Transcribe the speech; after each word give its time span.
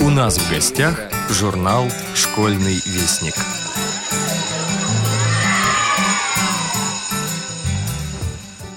У 0.00 0.10
нас 0.10 0.38
в 0.38 0.50
гостях 0.50 1.00
журнал 1.30 1.84
«Школьный 2.14 2.74
вестник». 2.74 3.34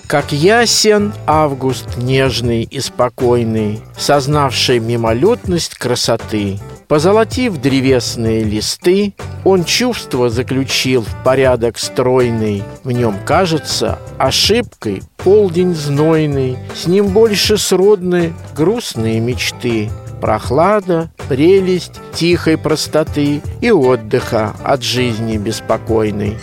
Как 0.08 0.34
ясен 0.34 1.14
август 1.26 1.98
нежный 1.98 2.64
и 2.64 2.80
спокойный, 2.82 3.80
Сознавший 3.98 4.80
мимолетность 4.80 5.76
красоты. 5.76 6.60
Позолотив 6.88 7.58
древесные 7.58 8.44
листы, 8.44 9.14
Он 9.44 9.64
чувство 9.64 10.30
заключил 10.30 11.02
в 11.02 11.24
порядок 11.24 11.80
стройный. 11.80 12.64
В 12.84 12.92
нем 12.92 13.16
кажется 13.26 14.00
ошибкой 14.18 15.02
полдень 15.18 15.74
знойный, 15.74 16.58
С 16.76 16.88
ним 16.88 17.08
больше 17.08 17.58
сродны 17.58 18.34
грустные 18.56 19.20
мечты. 19.20 19.90
Прохлада, 20.22 21.12
прелесть 21.28 22.00
тихой 22.14 22.58
простоты 22.58 23.42
И 23.62 23.72
отдыха 23.72 24.54
от 24.64 24.84
жизни 24.84 25.38
беспокойной. 25.38 26.38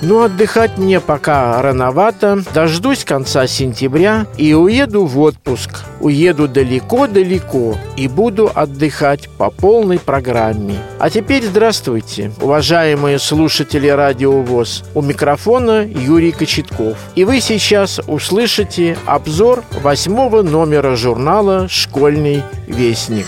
Но 0.00 0.22
отдыхать 0.22 0.78
мне 0.78 1.00
пока 1.00 1.60
рановато. 1.60 2.42
Дождусь 2.54 3.04
конца 3.04 3.46
сентября 3.46 4.26
и 4.36 4.54
уеду 4.54 5.04
в 5.06 5.18
отпуск. 5.18 5.70
Уеду 6.00 6.46
далеко-далеко 6.46 7.76
и 7.96 8.06
буду 8.06 8.50
отдыхать 8.54 9.28
по 9.38 9.50
полной 9.50 9.98
программе. 9.98 10.76
А 11.00 11.10
теперь 11.10 11.44
здравствуйте, 11.44 12.30
уважаемые 12.40 13.18
слушатели 13.18 13.88
Радио 13.88 14.40
ВОЗ. 14.40 14.84
У 14.94 15.02
микрофона 15.02 15.84
Юрий 15.84 16.32
Кочетков. 16.32 16.96
И 17.16 17.24
вы 17.24 17.40
сейчас 17.40 18.00
услышите 18.06 18.96
обзор 19.04 19.64
восьмого 19.82 20.42
номера 20.42 20.94
журнала 20.94 21.68
«Школьный 21.68 22.44
вестник». 22.68 23.26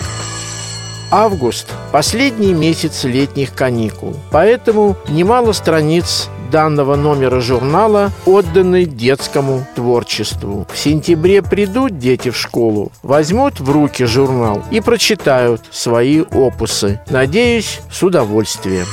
Август– 1.13 1.67
последний 1.91 2.53
месяц 2.53 3.03
летних 3.03 3.53
каникул, 3.53 4.15
поэтому 4.31 4.95
немало 5.09 5.51
страниц 5.51 6.29
данного 6.51 6.95
номера 6.95 7.39
журнала 7.39 8.11
отданы 8.25 8.85
детскому 8.85 9.65
творчеству. 9.75 10.67
В 10.71 10.77
сентябре 10.77 11.41
придут 11.41 11.97
дети 11.97 12.29
в 12.29 12.37
школу, 12.37 12.91
возьмут 13.01 13.59
в 13.59 13.71
руки 13.71 14.05
журнал 14.05 14.63
и 14.69 14.81
прочитают 14.81 15.61
свои 15.71 16.21
опусы. 16.21 16.99
Надеюсь, 17.09 17.79
с 17.89 18.03
удовольствием. 18.03 18.85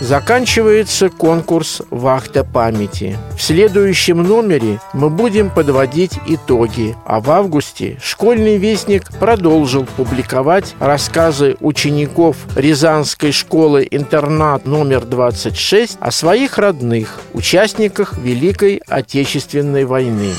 Заканчивается 0.00 1.08
конкурс 1.08 1.80
«Вахта 1.88 2.44
памяти». 2.44 3.16
В 3.34 3.42
следующем 3.42 4.22
номере 4.22 4.78
мы 4.92 5.08
будем 5.08 5.48
подводить 5.48 6.18
итоги, 6.26 6.94
а 7.06 7.20
в 7.20 7.30
августе 7.30 7.96
«Школьный 8.02 8.58
вестник» 8.58 9.10
продолжил 9.18 9.86
публиковать 9.96 10.74
рассказы 10.80 11.56
учеников 11.60 12.36
Рязанской 12.56 13.32
школы-интернат 13.32 14.66
номер 14.66 15.00
26 15.00 15.96
о 15.98 16.10
своих 16.10 16.58
родных, 16.58 17.22
участниках 17.32 18.18
Великой 18.18 18.82
Отечественной 18.86 19.86
войны. 19.86 20.32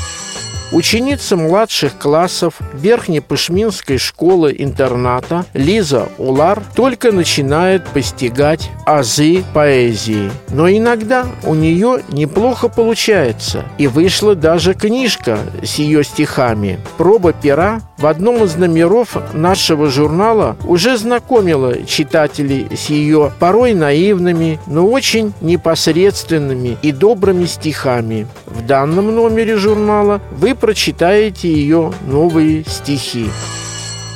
Ученица 0.71 1.37
младших 1.37 1.97
классов 1.97 2.55
Верхнепышминской 2.73 3.97
школы-интерната 3.97 5.45
Лиза 5.53 6.09
Улар 6.17 6.61
только 6.75 7.13
начинает 7.13 7.87
постигать 7.87 8.69
азы 8.85 9.45
поэзии. 9.53 10.29
Но 10.49 10.69
иногда 10.69 11.25
у 11.45 11.55
нее 11.55 12.03
неплохо 12.09 12.67
получается. 12.67 13.63
И 13.77 13.87
вышла 13.87 14.35
даже 14.35 14.73
книжка 14.73 15.39
с 15.63 15.75
ее 15.75 16.03
стихами. 16.03 16.79
Проба 16.97 17.31
пера 17.31 17.81
в 17.97 18.05
одном 18.05 18.43
из 18.43 18.55
номеров 18.55 19.17
нашего 19.33 19.89
журнала 19.89 20.55
уже 20.63 20.97
знакомила 20.97 21.83
читателей 21.85 22.67
с 22.75 22.89
ее 22.89 23.31
порой 23.39 23.73
наивными, 23.73 24.59
но 24.67 24.87
очень 24.87 25.33
непосредственными 25.41 26.77
и 26.81 26.91
добрыми 26.91 27.45
стихами. 27.45 28.27
В 28.45 28.65
данном 28.65 29.15
номере 29.15 29.57
журнала 29.57 30.21
вы 30.31 30.53
прочитаете 30.53 31.51
ее 31.51 31.91
новые 32.05 32.63
стихи. 32.65 33.27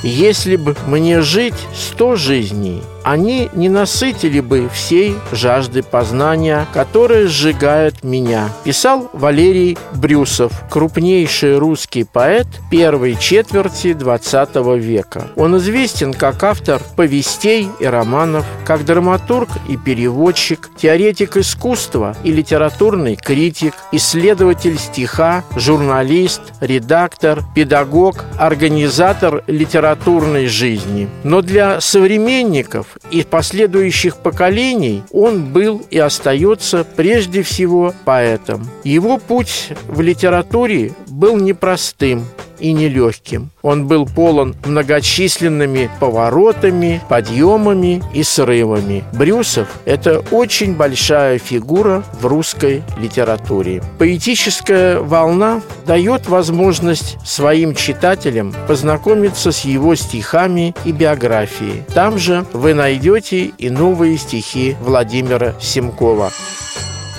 Если 0.03 0.56
бы 0.56 0.75
мне 0.88 1.22
жить 1.22 1.53
сто 1.75 2.16
жизней, 2.16 2.81
они 3.03 3.50
не 3.53 3.69
насытили 3.69 4.39
бы 4.39 4.69
всей 4.69 5.16
жажды 5.31 5.84
познания, 5.84 6.66
которая 6.73 7.28
сжигает 7.28 8.03
меня. 8.03 8.50
Писал 8.63 9.09
Валерий 9.13 9.78
Брюсов, 9.95 10.51
крупнейший 10.69 11.57
русский 11.57 12.03
поэт 12.03 12.47
первой 12.69 13.16
четверти 13.16 13.88
XX 13.88 14.78
века. 14.78 15.28
Он 15.35 15.57
известен 15.57 16.13
как 16.13 16.44
автор 16.44 16.81
повестей 16.95 17.67
и 17.79 17.85
романов, 17.85 18.45
как 18.66 18.85
драматург 18.85 19.50
и 19.68 19.78
переводчик, 19.78 20.69
теоретик 20.78 21.38
искусства 21.38 22.16
и 22.23 22.31
литературный 22.31 23.16
критик, 23.16 23.73
исследователь 23.91 24.78
стиха, 24.78 25.44
журналист, 25.56 26.41
редактор, 26.59 27.44
педагог, 27.56 28.25
организатор 28.38 29.44
литературной 29.47 30.47
жизни. 30.47 31.09
Но 31.23 31.41
для 31.41 31.81
современников 31.81 32.91
и 33.09 33.24
последующих 33.24 34.18
поколений 34.18 35.03
он 35.12 35.46
был 35.46 35.85
и 35.90 35.97
остается 35.97 36.84
прежде 36.84 37.44
всего 37.44 37.94
поэтом. 38.06 38.69
Его 38.84 39.18
путь 39.18 39.69
в 39.88 40.02
литературе 40.02 40.94
был 41.07 41.38
непростым 41.38 42.25
и 42.61 42.72
нелегким. 42.73 43.49
Он 43.61 43.88
был 43.88 44.05
полон 44.05 44.55
многочисленными 44.66 45.89
поворотами, 45.99 47.01
подъемами 47.09 48.03
и 48.13 48.23
срывами. 48.23 49.03
Брюсов– 49.13 49.67
это 49.85 50.19
очень 50.31 50.75
большая 50.75 51.39
фигура 51.39 52.03
в 52.19 52.25
русской 52.25 52.83
литературе. 52.97 53.83
Поэтическая 53.97 55.00
волна 55.00 55.61
дает 55.85 56.27
возможность 56.27 57.17
своим 57.25 57.75
читателям 57.75 58.53
познакомиться 58.67 59.51
с 59.51 59.61
его 59.61 59.95
стихами 59.95 60.75
и 60.85 60.91
биографией. 60.91 61.83
Там 61.94 62.17
же 62.17 62.45
вы 62.53 62.73
найдете 62.73 63.45
и 63.45 63.69
новые 63.69 64.17
стихи 64.17 64.75
Владимира 64.81 65.55
Семкова. 65.59 66.31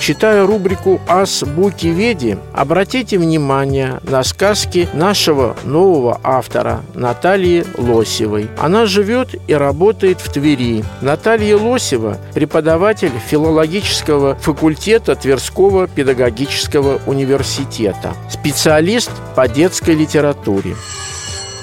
Читая 0.02 0.44
рубрику 0.44 1.00
«Ас 1.06 1.44
Буки 1.44 1.86
Веди», 1.86 2.36
обратите 2.52 3.18
внимание 3.18 4.00
на 4.02 4.24
сказки 4.24 4.88
нашего 4.94 5.54
нового 5.62 6.20
автора 6.24 6.82
Натальи 6.92 7.64
Лосевой. 7.78 8.48
Она 8.58 8.86
живет 8.86 9.28
и 9.46 9.54
работает 9.54 10.20
в 10.20 10.32
Твери. 10.32 10.84
Наталья 11.02 11.56
Лосева– 11.56 12.18
преподаватель 12.34 13.12
филологического 13.28 14.34
факультета 14.34 15.14
Тверского 15.14 15.86
педагогического 15.86 16.98
университета, 17.06 18.14
специалист 18.28 19.12
по 19.36 19.46
детской 19.46 19.94
литературе. 19.94 20.74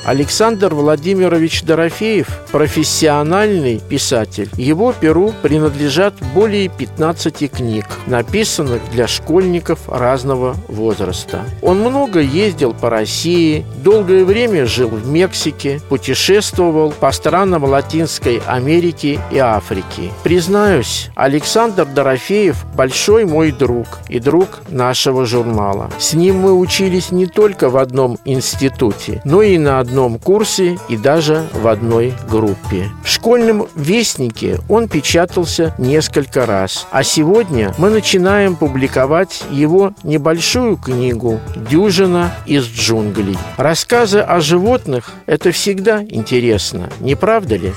Александр 0.06 0.74
Владимирович 0.74 1.64
Дорофеев– 1.64 2.28
профессиональный 2.52 3.80
писатель. 3.80 4.50
Его 4.56 4.94
перу 4.94 5.34
принадлежат 5.42 6.14
более 6.34 6.70
15 6.70 7.52
книг, 7.52 7.86
написанных 8.08 8.82
для 8.92 9.08
школьников 9.08 9.80
разного 9.88 10.56
возраста. 10.68 11.42
Он 11.62 11.80
много 11.80 12.20
ездил 12.22 12.74
по 12.74 12.90
России, 12.90 13.66
долгое 13.84 14.24
время 14.24 14.66
жил 14.66 14.90
в 14.90 15.08
Мексике, 15.08 15.82
путешествовал 15.90 16.92
по 16.92 17.12
странам 17.12 17.64
Латинской 17.66 18.42
Америки 18.48 19.20
и 19.32 19.38
Африки. 19.38 20.12
Признаюсь, 20.24 21.10
Александр 21.16 21.86
Дорофеев– 21.86 22.66
большой 22.76 23.26
мой 23.26 23.52
друг 23.52 24.00
и 24.08 24.20
друг 24.20 24.60
нашего 24.70 25.26
журнала. 25.26 25.90
С 26.00 26.14
ним 26.14 26.40
мы 26.40 26.54
учились 26.54 27.12
не 27.12 27.28
только 27.28 27.70
в 27.70 27.78
одном 27.78 28.18
институте, 28.26 29.22
но 29.26 29.42
и 29.42 29.58
на 29.58 29.80
одном 29.90 30.20
курсе 30.20 30.78
и 30.88 30.98
даже 30.98 31.50
в 31.52 31.68
одной 31.68 32.14
группе. 32.30 32.90
В 33.04 33.10
школьном 33.10 33.68
вестнике 33.76 34.60
он 34.70 34.88
печатался 34.88 35.74
несколько 35.80 36.46
раз, 36.46 36.86
а 36.92 37.02
сегодня 37.02 37.74
мы 37.80 37.90
начинаем 37.90 38.56
публиковать 38.56 39.44
его 39.50 39.94
небольшую 40.04 40.78
книгу 40.78 41.40
«Дюжина 41.56 42.32
из 42.46 42.66
джунглей». 42.66 43.38
Рассказы 43.58 44.20
о 44.20 44.40
животных– 44.42 45.14
это 45.26 45.52
всегда 45.52 46.04
интересно, 46.04 46.90
не 47.00 47.16
правда 47.16 47.56
ли? 47.56 47.74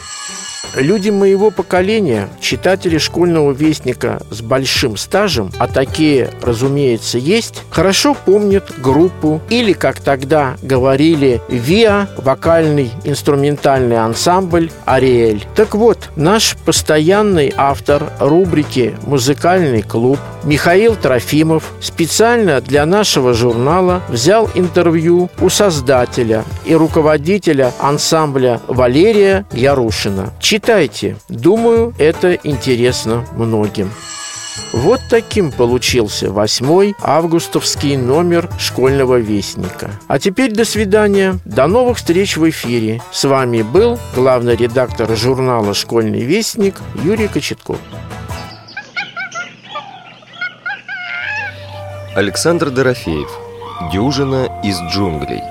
Люди 0.75 1.11
моего 1.11 1.51
поколения, 1.51 2.31
читатели 2.41 2.97
школьного 2.97 3.53
вестника 3.53 4.23
с 4.31 4.41
большим 4.41 4.97
стажем, 4.97 5.53
а 5.59 5.69
такие, 5.69 6.31
разумеется, 6.41 7.19
есть, 7.19 7.63
хорошо 7.71 8.15
помнят 8.15 8.73
группу 8.79 9.43
или, 9.51 9.75
как 9.75 10.01
тогда 10.01 10.57
говорили, 10.63 11.43
ВИА, 11.49 12.09
вокальный 12.17 12.91
инструментальный 13.05 13.99
ансамбль 13.99 14.71
«Ариэль». 14.87 15.45
Так 15.55 15.75
вот, 15.75 16.09
наш 16.17 16.57
постоянный 16.65 17.53
автор 17.55 18.11
рубрики 18.19 18.95
«Музыкальный 19.05 19.83
клуб» 19.83 20.19
Михаил 20.45 20.97
Трофимов 20.97 21.65
специально 21.81 22.61
для 22.61 22.85
нашего 22.85 23.33
журнала 23.33 24.03
взял 24.09 24.51
интервью 24.55 25.31
у 25.41 25.49
создателя 25.49 26.45
и 26.65 26.75
руководителя 26.75 27.73
ансамбля 27.79 28.61
Валерия 28.67 29.47
Ярушина. 29.53 30.33
Читайте. 30.63 31.17
Думаю, 31.29 31.93
это 31.99 32.35
интересно 32.35 33.27
многим. 33.35 33.91
Вот 34.73 35.01
таким 35.11 35.51
получился 35.51 36.31
восьмой 36.31 36.95
августовский 37.03 37.97
номер 37.97 38.49
школьного 38.61 39.17
вестника. 39.17 39.91
А 40.07 40.21
теперь 40.21 40.53
до 40.53 40.65
свидания. 40.65 41.37
До 41.45 41.67
новых 41.67 41.97
встреч 41.97 42.37
в 42.37 42.49
эфире. 42.49 43.03
С 43.11 43.25
вами 43.25 43.63
был 43.63 43.99
главный 44.15 44.55
редактор 44.55 45.17
журнала 45.17 45.75
«Школьный 45.75 46.23
вестник» 46.23 46.77
Юрий 47.03 47.27
Кочетков. 47.27 47.79
Александр 52.15 52.71
Дорофеев. 52.71 53.31
Дюжина 53.93 54.61
из 54.63 54.79
джунглей. 54.95 55.43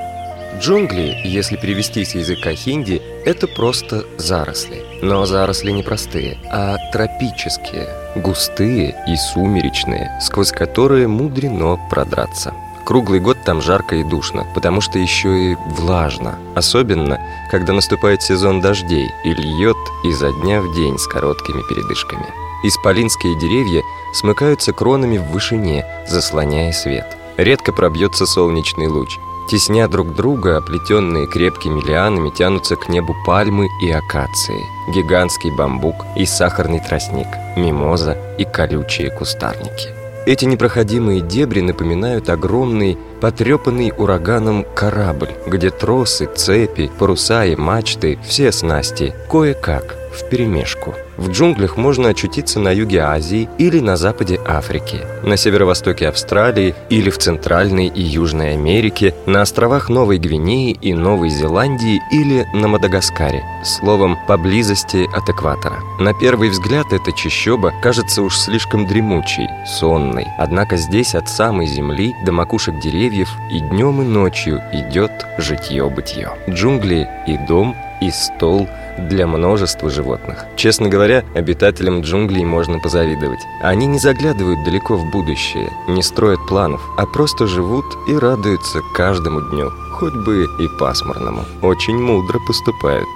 Джунгли, 0.61 1.17
если 1.25 1.57
перевести 1.57 2.05
с 2.05 2.15
языка 2.15 2.53
хинди, 2.53 3.01
это 3.25 3.47
просто 3.47 4.05
заросли. 4.17 4.83
Но 5.01 5.25
заросли 5.25 5.71
не 5.71 5.83
простые, 5.83 6.37
а 6.51 6.77
тропические, 6.91 7.87
густые 8.15 8.95
и 9.07 9.15
сумеречные, 9.15 10.11
сквозь 10.21 10.51
которые 10.51 11.07
мудрено 11.07 11.79
продраться. 11.89 12.53
Круглый 12.85 13.19
год 13.19 13.37
там 13.45 13.61
жарко 13.61 13.95
и 13.95 14.03
душно, 14.03 14.45
потому 14.55 14.81
что 14.81 14.97
еще 14.97 15.51
и 15.51 15.55
влажно. 15.77 16.37
Особенно, 16.55 17.19
когда 17.51 17.73
наступает 17.73 18.21
сезон 18.21 18.59
дождей 18.59 19.07
и 19.23 19.33
льет 19.33 19.77
изо 20.03 20.31
дня 20.41 20.61
в 20.61 20.75
день 20.75 20.97
с 20.97 21.07
короткими 21.07 21.61
передышками. 21.69 22.25
Исполинские 22.63 23.39
деревья 23.39 23.81
смыкаются 24.13 24.73
кронами 24.73 25.17
в 25.17 25.31
вышине, 25.31 25.85
заслоняя 26.07 26.71
свет. 26.71 27.17
Редко 27.37 27.71
пробьется 27.71 28.25
солнечный 28.25 28.87
луч. 28.87 29.17
Тесня 29.49 29.87
друг 29.87 30.15
друга, 30.15 30.57
оплетенные 30.57 31.27
крепкими 31.27 31.81
лианами, 31.85 32.29
тянутся 32.29 32.75
к 32.75 32.87
небу 32.87 33.13
пальмы 33.25 33.67
и 33.81 33.91
акации, 33.91 34.61
гигантский 34.93 35.51
бамбук 35.57 35.95
и 36.15 36.25
сахарный 36.25 36.79
тростник, 36.79 37.27
мимоза 37.57 38.17
и 38.37 38.45
колючие 38.45 39.09
кустарники. 39.11 39.89
Эти 40.25 40.45
непроходимые 40.45 41.19
дебри 41.19 41.61
напоминают 41.61 42.29
огромный, 42.29 42.97
потрепанный 43.19 43.91
ураганом 43.97 44.65
корабль, 44.75 45.31
где 45.47 45.71
тросы, 45.71 46.29
цепи, 46.33 46.91
паруса 46.99 47.43
и 47.45 47.55
мачты, 47.55 48.19
все 48.23 48.51
снасти, 48.51 49.15
кое-как, 49.29 49.95
вперемешку. 50.13 50.93
В 51.21 51.29
джунглях 51.29 51.77
можно 51.77 52.09
очутиться 52.09 52.59
на 52.59 52.71
юге 52.71 53.01
Азии 53.01 53.47
или 53.59 53.79
на 53.79 53.95
западе 53.95 54.39
Африки, 54.43 55.01
на 55.21 55.37
северо-востоке 55.37 56.07
Австралии 56.07 56.73
или 56.89 57.11
в 57.11 57.19
Центральной 57.19 57.89
и 57.89 58.01
Южной 58.01 58.53
Америке, 58.53 59.13
на 59.27 59.43
островах 59.43 59.87
Новой 59.87 60.17
Гвинеи 60.17 60.71
и 60.81 60.95
Новой 60.95 61.29
Зеландии 61.29 62.01
или 62.11 62.47
на 62.55 62.67
Мадагаскаре. 62.67 63.43
Словом, 63.63 64.17
поблизости 64.27 65.07
от 65.15 65.29
экватора. 65.29 65.75
На 65.99 66.15
первый 66.15 66.49
взгляд 66.49 66.91
эта 66.91 67.11
чащоба 67.11 67.71
кажется 67.83 68.23
уж 68.23 68.35
слишком 68.35 68.87
дремучей, 68.87 69.47
сонной. 69.67 70.25
Однако 70.39 70.75
здесь 70.75 71.13
от 71.13 71.29
самой 71.29 71.67
земли 71.67 72.15
до 72.25 72.31
макушек 72.31 72.79
деревьев 72.79 73.29
и 73.51 73.59
днем 73.59 74.01
и 74.01 74.05
ночью 74.05 74.59
идет 74.73 75.11
житье-бытие. 75.37 76.31
Джунгли 76.49 77.07
и 77.27 77.37
дом, 77.47 77.75
и 78.01 78.11
стол– 78.11 78.67
для 78.97 79.27
множества 79.27 79.89
животных. 79.89 80.45
Честно 80.55 80.89
говоря, 80.89 81.23
обитателям 81.33 82.01
джунглей 82.01 82.43
можно 82.43 82.79
позавидовать. 82.79 83.39
Они 83.61 83.87
не 83.87 83.99
заглядывают 83.99 84.63
далеко 84.63 84.95
в 84.95 85.09
будущее, 85.11 85.71
не 85.87 86.03
строят 86.03 86.39
планов, 86.47 86.81
а 86.97 87.05
просто 87.05 87.47
живут 87.47 87.85
и 88.07 88.15
радуются 88.15 88.81
каждому 88.95 89.41
дню, 89.41 89.71
хоть 89.93 90.13
бы 90.13 90.47
и 90.59 90.67
пасмурному. 90.79 91.45
Очень 91.61 91.97
мудро 91.97 92.39
поступают. 92.47 93.07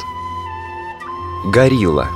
Горилла. 1.46 2.08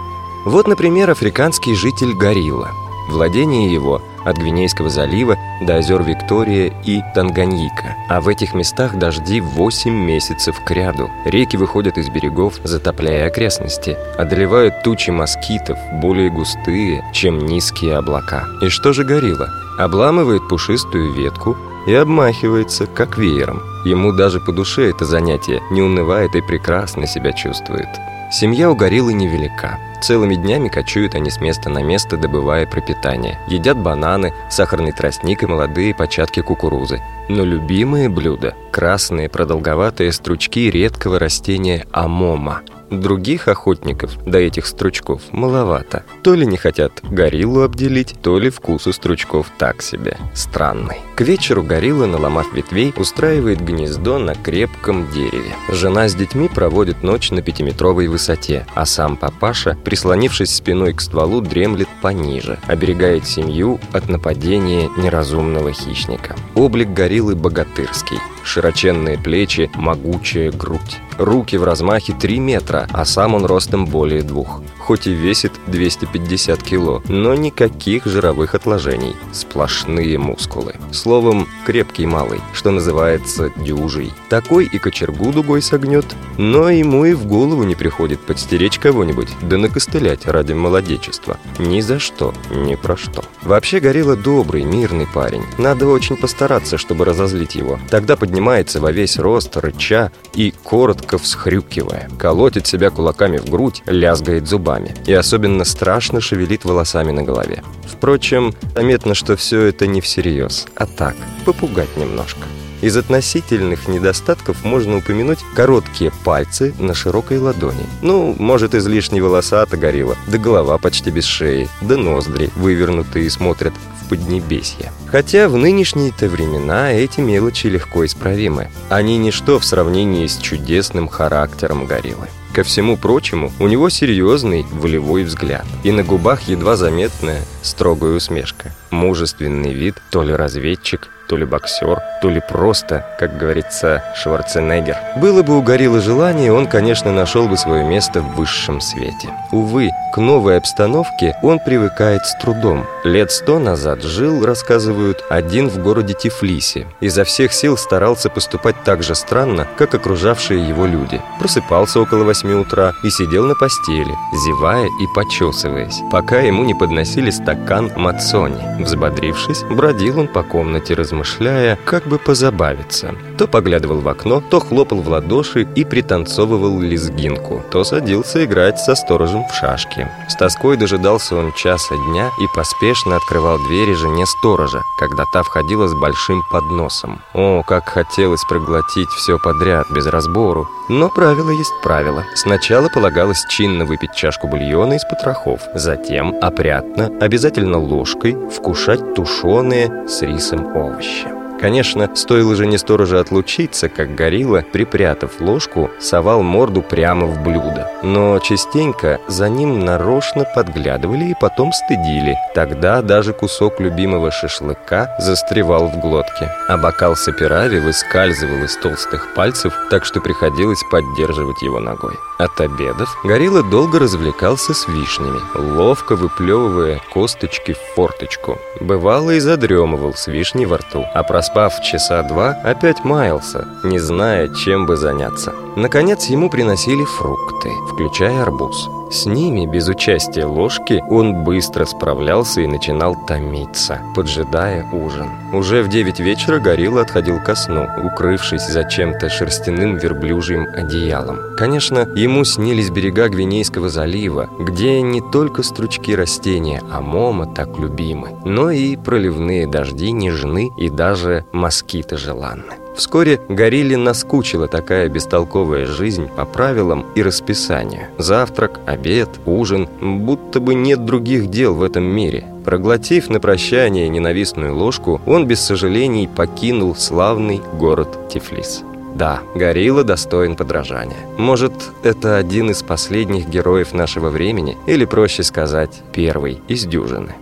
Вот, 0.45 0.67
например, 0.67 1.09
африканский 1.09 1.75
житель 1.75 2.13
горилла. 2.13 2.71
Владение 3.09 3.71
его 3.71 4.01
от 4.29 4.37
Гвинейского 4.37 4.89
залива 4.89 5.37
до 5.61 5.75
озер 5.77 6.03
Виктория 6.03 6.71
и 6.85 7.01
Танганьика. 7.13 7.95
А 8.07 8.21
в 8.21 8.27
этих 8.27 8.53
местах 8.53 8.97
дожди 8.97 9.41
8 9.41 9.91
месяцев 9.93 10.59
к 10.63 10.71
ряду. 10.71 11.09
Реки 11.25 11.57
выходят 11.57 11.97
из 11.97 12.09
берегов, 12.09 12.55
затопляя 12.63 13.27
окрестности. 13.27 13.97
Одолевают 14.17 14.83
тучи 14.83 15.09
москитов, 15.09 15.77
более 16.01 16.29
густые, 16.29 17.03
чем 17.13 17.39
низкие 17.39 17.97
облака. 17.97 18.45
И 18.61 18.69
что 18.69 18.93
же 18.93 19.03
горилла? 19.03 19.49
Обламывает 19.77 20.47
пушистую 20.47 21.13
ветку 21.13 21.57
и 21.87 21.93
обмахивается, 21.93 22.85
как 22.85 23.17
веером. 23.17 23.61
Ему 23.85 24.11
даже 24.11 24.39
по 24.39 24.51
душе 24.51 24.89
это 24.89 25.05
занятие, 25.05 25.61
не 25.71 25.81
унывает 25.81 26.35
и 26.35 26.41
прекрасно 26.41 27.07
себя 27.07 27.31
чувствует. 27.31 27.87
Семья 28.31 28.69
у 28.69 28.75
гориллы 28.75 29.13
невелика. 29.13 29.79
Целыми 30.01 30.35
днями 30.35 30.69
кочуют 30.69 31.15
они 31.15 31.31
с 31.31 31.41
места 31.41 31.69
на 31.69 31.81
место, 31.81 32.15
добывая 32.15 32.67
пропитание. 32.67 33.39
Едят 33.47 33.77
бананы, 33.77 34.33
сахарный 34.51 34.91
тростник 34.91 35.41
и 35.41 35.47
молодые 35.47 35.95
початки 35.95 36.41
кукурузы. 36.41 37.01
Но 37.27 37.43
любимые 37.43 38.07
блюда– 38.07 38.55
красные 38.71 39.29
продолговатые 39.29 40.11
стручки 40.11 40.69
редкого 40.69 41.17
растения 41.17 41.87
амома– 41.91 42.61
Других 42.91 43.47
охотников 43.47 44.17
до 44.25 44.39
этих 44.39 44.65
стручков 44.65 45.21
маловато. 45.31 46.03
То 46.23 46.33
ли 46.33 46.45
не 46.45 46.57
хотят 46.57 46.91
гориллу 47.03 47.61
обделить, 47.61 48.15
то 48.21 48.39
ли 48.39 48.49
вкус 48.49 48.87
у 48.87 48.93
стручков 48.93 49.51
так 49.57 49.81
себе. 49.81 50.17
Странный. 50.33 50.97
К 51.15 51.21
вечеру 51.21 51.63
горилла, 51.63 52.05
наломав 52.05 52.53
ветвей, 52.53 52.93
устраивает 52.95 53.61
гнездо 53.61 54.17
на 54.17 54.35
крепком 54.35 55.09
дереве. 55.11 55.53
Жена 55.69 56.07
с 56.07 56.15
детьми 56.15 56.47
проводит 56.47 57.03
ночь 57.03 57.31
на 57.31 57.41
пятиметровой 57.41 58.07
высоте, 58.07 58.65
а 58.73 58.85
сам 58.85 59.17
папаша, 59.17 59.77
прислонившись 59.83 60.55
спиной 60.55 60.93
к 60.93 61.01
стволу, 61.01 61.41
дремлет 61.41 61.89
пониже, 62.01 62.57
оберегает 62.67 63.27
семью 63.27 63.79
от 63.91 64.09
нападения 64.09 64.89
неразумного 64.97 65.73
хищника. 65.73 66.35
Облик 66.55 66.89
гориллы 66.89 67.35
богатырский. 67.35 68.17
Широченные 68.43 69.17
плечи, 69.17 69.69
могучая 69.75 70.51
грудь. 70.51 70.97
Руки 71.17 71.57
в 71.57 71.65
размахе 71.65 72.13
3 72.13 72.39
метра, 72.39 72.78
а 72.91 73.05
сам 73.05 73.35
он 73.35 73.45
ростом 73.45 73.85
более 73.85 74.21
двух. 74.21 74.61
Хоть 74.77 75.07
и 75.07 75.13
весит 75.13 75.51
250 75.67 76.63
кило, 76.63 77.03
но 77.07 77.35
никаких 77.35 78.05
жировых 78.05 78.55
отложений. 78.55 79.15
Сплошные 79.31 80.17
мускулы. 80.17 80.75
Словом, 80.91 81.47
крепкий 81.65 82.05
малый, 82.05 82.41
что 82.53 82.71
называется 82.71 83.51
дюжий. 83.57 84.11
Такой 84.29 84.65
и 84.65 84.79
кочергу 84.79 85.31
дугой 85.31 85.61
согнет, 85.61 86.05
но 86.37 86.69
ему 86.69 87.05
и 87.05 87.13
в 87.13 87.25
голову 87.25 87.63
не 87.63 87.75
приходит 87.75 88.19
подстеречь 88.19 88.79
кого-нибудь, 88.79 89.29
да 89.41 89.57
накостылять 89.57 90.25
ради 90.25 90.53
молодечества. 90.53 91.37
Ни 91.59 91.81
за 91.81 91.99
что, 91.99 92.33
ни 92.49 92.75
про 92.75 92.97
что. 92.97 93.23
Вообще 93.43 93.79
Горилла 93.79 94.15
добрый, 94.15 94.63
мирный 94.63 95.07
парень. 95.07 95.43
Надо 95.57 95.87
очень 95.87 96.17
постараться, 96.17 96.77
чтобы 96.77 97.05
разозлить 97.05 97.55
его. 97.55 97.79
Тогда 97.89 98.15
поднимается 98.15 98.81
во 98.81 98.91
весь 98.91 99.17
рост, 99.17 99.55
рыча 99.57 100.11
и 100.33 100.53
коротко 100.63 101.17
всхрюкивая. 101.17 102.09
Колотит 102.17 102.67
себя 102.69 102.89
кулаками 102.89 103.37
в 103.37 103.49
грудь, 103.49 103.83
лязгает 103.85 104.47
зубами. 104.47 104.95
И 105.05 105.13
особенно 105.13 105.65
страшно 105.65 106.21
шевелит 106.21 106.65
волосами 106.65 107.11
на 107.11 107.23
голове. 107.23 107.63
Впрочем, 107.85 108.53
заметно, 108.75 109.13
что 109.13 109.35
все 109.35 109.63
это 109.63 109.87
не 109.87 110.01
всерьез, 110.01 110.67
а 110.75 110.85
так, 110.85 111.15
попугать 111.45 111.97
немножко. 111.97 112.45
Из 112.81 112.95
относительных 112.95 113.89
недостатков 113.89 114.63
можно 114.63 114.97
упомянуть 114.97 115.39
короткие 115.53 116.11
пальцы 116.23 116.73
на 116.79 116.93
широкой 116.93 117.37
ладони. 117.37 117.85
Ну, 118.01 118.35
может, 118.39 118.73
излишне 118.73 119.21
волосата 119.21 119.75
горилла, 119.75 120.15
да 120.27 120.37
голова 120.37 120.77
почти 120.77 121.11
без 121.11 121.25
шеи, 121.25 121.67
да 121.81 121.97
ноздри 121.97 122.49
вывернутые 122.55 123.29
смотрят 123.29 123.73
в 124.01 124.07
поднебесье. 124.07 124.93
Хотя 125.07 125.49
в 125.49 125.57
нынешние-то 125.57 126.29
времена 126.29 126.93
эти 126.93 127.19
мелочи 127.19 127.67
легко 127.67 128.05
исправимы. 128.05 128.69
Они 128.87 129.17
ничто 129.17 129.59
в 129.59 129.65
сравнении 129.65 130.25
с 130.25 130.37
чудесным 130.37 131.09
характером 131.09 131.85
гориллы. 131.85 132.29
Ко 132.53 132.63
всему 132.63 132.97
прочему, 132.97 133.51
у 133.59 133.67
него 133.67 133.89
серьезный 133.89 134.65
волевой 134.71 135.23
взгляд, 135.23 135.65
и 135.83 135.91
на 135.91 136.03
губах 136.03 136.43
едва 136.43 136.75
заметная 136.75 137.41
строгая 137.61 138.15
усмешка. 138.15 138.75
Мужественный 138.91 139.73
вид, 139.73 139.95
то 140.09 140.23
ли 140.23 140.33
разведчик, 140.33 141.09
то 141.29 141.37
ли 141.37 141.45
боксер, 141.45 142.01
то 142.21 142.29
ли 142.29 142.41
просто, 142.41 143.05
как 143.19 143.37
говорится, 143.37 144.03
Шварценеггер. 144.15 144.97
Было 145.17 145.43
бы 145.43 145.57
у 145.57 145.61
Гориллы 145.61 146.01
желание, 146.01 146.51
он, 146.51 146.65
конечно, 146.65 147.13
нашел 147.13 147.47
бы 147.47 147.55
свое 147.55 147.83
место 147.83 148.21
в 148.21 148.35
высшем 148.35 148.81
свете. 148.81 149.29
Увы, 149.51 149.91
к 150.11 150.17
новой 150.17 150.57
обстановке 150.57 151.35
он 151.43 151.59
привыкает 151.59 152.25
с 152.25 152.35
трудом. 152.39 152.87
Лет 153.03 153.31
сто 153.31 153.59
назад 153.59 154.01
жил, 154.01 154.43
рассказывают, 154.43 155.23
один 155.29 155.69
в 155.69 155.77
городе 155.83 156.15
Тифлисе. 156.15 156.87
Изо 156.99 157.23
всех 157.23 157.53
сил 157.53 157.77
старался 157.77 158.31
поступать 158.31 158.83
так 158.83 159.03
же 159.03 159.13
странно, 159.13 159.67
как 159.77 159.93
окружавшие 159.93 160.67
его 160.67 160.87
люди. 160.87 161.21
Просыпался 161.39 162.01
около 162.01 162.23
восьми 162.23 162.55
утра 162.55 162.93
и 163.03 163.09
сидел 163.11 163.45
на 163.45 163.53
постели, 163.53 164.15
зевая 164.33 164.85
и 164.85 165.07
почесываясь, 165.13 166.01
пока 166.11 166.39
ему 166.39 166.63
не 166.63 166.73
подносили 166.73 167.29
стакан 167.29 167.91
мацони. 167.95 168.78
Взбодрившись, 168.79 169.63
бродил 169.63 170.19
он 170.19 170.27
по 170.27 170.41
комнате, 170.41 170.93
размышляя, 170.93 171.77
как 171.85 172.07
бы 172.07 172.17
позабавиться. 172.17 173.13
То 173.37 173.47
поглядывал 173.47 173.99
в 173.99 174.07
окно, 174.07 174.41
то 174.41 174.59
хлопал 174.59 175.01
в 175.01 175.09
ладоши 175.09 175.67
и 175.75 175.83
пританцовывал 175.83 176.79
лезгинку, 176.79 177.61
то 177.71 177.83
садился 177.83 178.45
играть 178.45 178.79
со 178.79 178.95
сторожем 178.95 179.43
в 179.47 179.53
шашки. 179.53 180.07
С 180.29 180.35
тоской 180.35 180.77
дожидался 180.77 181.35
он 181.35 181.51
часа 181.53 181.95
дня 182.09 182.29
и 182.41 182.47
поспешно 182.55 183.17
открывал 183.17 183.57
двери 183.67 183.93
жене 183.93 184.25
сторожа, 184.25 184.83
когда 184.97 185.25
та 185.33 185.43
входила 185.43 185.87
с 185.87 185.93
большим 185.93 186.41
подносом. 186.51 187.21
О, 187.33 187.63
как 187.67 187.89
хотелось 187.89 188.43
проглотить 188.45 189.09
все 189.09 189.37
подряд, 189.37 189.87
без 189.91 190.07
разбору. 190.07 190.67
Но 190.89 191.09
правило 191.09 191.51
есть 191.51 191.73
правило. 191.83 192.25
Сначала 192.33 192.89
полагалось 192.89 193.45
чинно 193.49 193.85
выпить 193.85 194.15
чашку 194.15 194.47
бульона 194.47 194.93
из 194.93 195.03
потрохов, 195.03 195.61
затем 195.75 196.33
опрятно, 196.41 197.11
обязательно 197.21 197.77
ложкой, 197.77 198.35
вкушать 198.69 199.15
тушеные 199.15 200.07
с 200.07 200.21
рисом 200.21 200.75
овощи. 200.77 201.27
Конечно, 201.59 202.09
стоило 202.15 202.55
же 202.55 202.65
не 202.65 202.77
сторожа 202.77 203.19
отлучиться, 203.19 203.89
как 203.89 204.15
горилла, 204.15 204.63
припрятав 204.71 205.41
ложку, 205.41 205.89
совал 205.99 206.41
морду 206.41 206.81
прямо 206.81 207.25
в 207.25 207.43
блюдо. 207.43 207.91
Но 208.01 208.39
частенько 208.39 209.19
за 209.27 209.49
ним 209.49 209.79
нарочно 209.79 210.45
подглядывали 210.55 211.25
и 211.25 211.35
потом 211.39 211.73
стыдили. 211.73 212.37
Тогда 212.55 213.01
даже 213.01 213.33
кусок 213.33 213.79
любимого 213.81 214.31
шашлыка 214.31 215.15
застревал 215.19 215.87
в 215.87 215.99
глотке. 215.99 216.49
А 216.69 216.77
бокал 216.77 217.15
сапирави 217.15 217.79
выскальзывал 217.79 218.63
из 218.63 218.77
толстых 218.77 219.33
пальцев, 219.35 219.73
так 219.89 220.05
что 220.05 220.21
приходилось 220.21 220.83
поддерживать 220.89 221.61
его 221.61 221.79
ногой. 221.79 222.15
От 222.39 222.61
обедов 222.61 223.13
горилла 223.25 223.63
долго 223.63 223.99
развлекался 223.99 224.73
с 224.73 224.87
вишнями, 224.87 225.41
ловко 225.55 226.15
выплевывая 226.15 227.01
косточки 227.11 227.73
в 227.73 227.95
форточку. 227.95 228.57
Бывало 228.79 229.31
и 229.31 229.39
задремывал 229.39 230.13
с 230.13 230.27
вишней 230.27 230.65
во 230.65 230.77
рту, 230.77 231.05
а 231.13 231.23
проспав 231.49 231.81
часа 231.81 232.23
два, 232.23 232.55
опять 232.63 233.03
маялся, 233.03 233.65
не 233.83 233.99
зная, 233.99 234.49
чем 234.49 234.85
бы 234.85 234.95
заняться. 234.95 235.51
Наконец 235.75 236.29
ему 236.29 236.49
приносили 236.49 237.03
фрукты, 237.05 237.69
включая 237.91 238.41
арбуз. 238.43 238.89
С 239.11 239.25
ними, 239.25 239.65
без 239.65 239.87
участия 239.87 240.45
ложки, 240.45 241.03
он 241.09 241.43
быстро 241.43 241.85
справлялся 241.85 242.61
и 242.61 242.67
начинал 242.67 243.15
томиться, 243.27 244.01
поджидая 244.15 244.85
ужин. 244.91 245.29
Уже 245.51 245.81
в 245.81 245.89
девять 245.89 246.19
вечера 246.19 246.59
горилла 246.59 247.01
отходил 247.01 247.39
ко 247.43 247.55
сну, 247.55 247.87
укрывшись 248.03 248.67
за 248.67 248.83
чем-то 248.83 249.29
шерстяным 249.29 249.97
верблюжьим 249.97 250.67
одеялом. 250.75 251.55
Конечно, 251.57 252.07
ему 252.15 252.45
снились 252.45 252.91
берега 252.91 253.29
Гвинейского 253.29 253.89
залива, 253.89 254.47
где 254.59 255.01
не 255.01 255.21
только 255.21 255.63
стручки 255.63 256.11
растения, 256.11 256.83
а 256.91 257.01
мома 257.01 257.47
так 257.47 257.79
любимы, 257.79 258.37
но 258.45 258.69
и 258.69 258.95
проливные 258.95 259.65
дожди 259.65 260.11
нежны 260.11 260.71
и 260.77 260.89
даже 260.89 261.45
москиты 261.51 262.15
желанны. 262.15 262.78
Вскоре 262.95 263.39
Горилле 263.47 263.97
наскучила 263.97 264.67
такая 264.67 265.09
бестолковая 265.09 265.85
жизнь 265.85 266.27
по 266.27 266.45
правилам 266.45 267.05
и 267.15 267.23
расписанию. 267.23 268.07
Завтрак, 268.17 268.79
обед, 268.85 269.29
ужин, 269.45 269.87
будто 270.01 270.59
бы 270.59 270.73
нет 270.73 271.05
других 271.05 271.47
дел 271.47 271.75
в 271.75 271.83
этом 271.83 272.03
мире. 272.03 272.45
Проглотив 272.65 273.29
на 273.29 273.39
прощание 273.39 274.09
ненавистную 274.09 274.75
ложку, 274.75 275.21
он 275.25 275.47
без 275.47 275.61
сожалений 275.61 276.27
покинул 276.27 276.95
славный 276.95 277.61
город 277.79 278.29
Тифлис. 278.29 278.83
Да, 279.15 279.41
Горилла 279.55 280.03
достоин 280.03 280.55
подражания. 280.55 281.17
Может, 281.37 281.73
это 282.03 282.37
один 282.37 282.69
из 282.69 282.83
последних 282.83 283.49
героев 283.49 283.93
нашего 283.93 284.29
времени, 284.29 284.77
или, 284.85 285.05
проще 285.05 285.43
сказать, 285.43 286.01
первый 286.13 286.61
из 286.67 286.85
дюжины. 286.85 287.33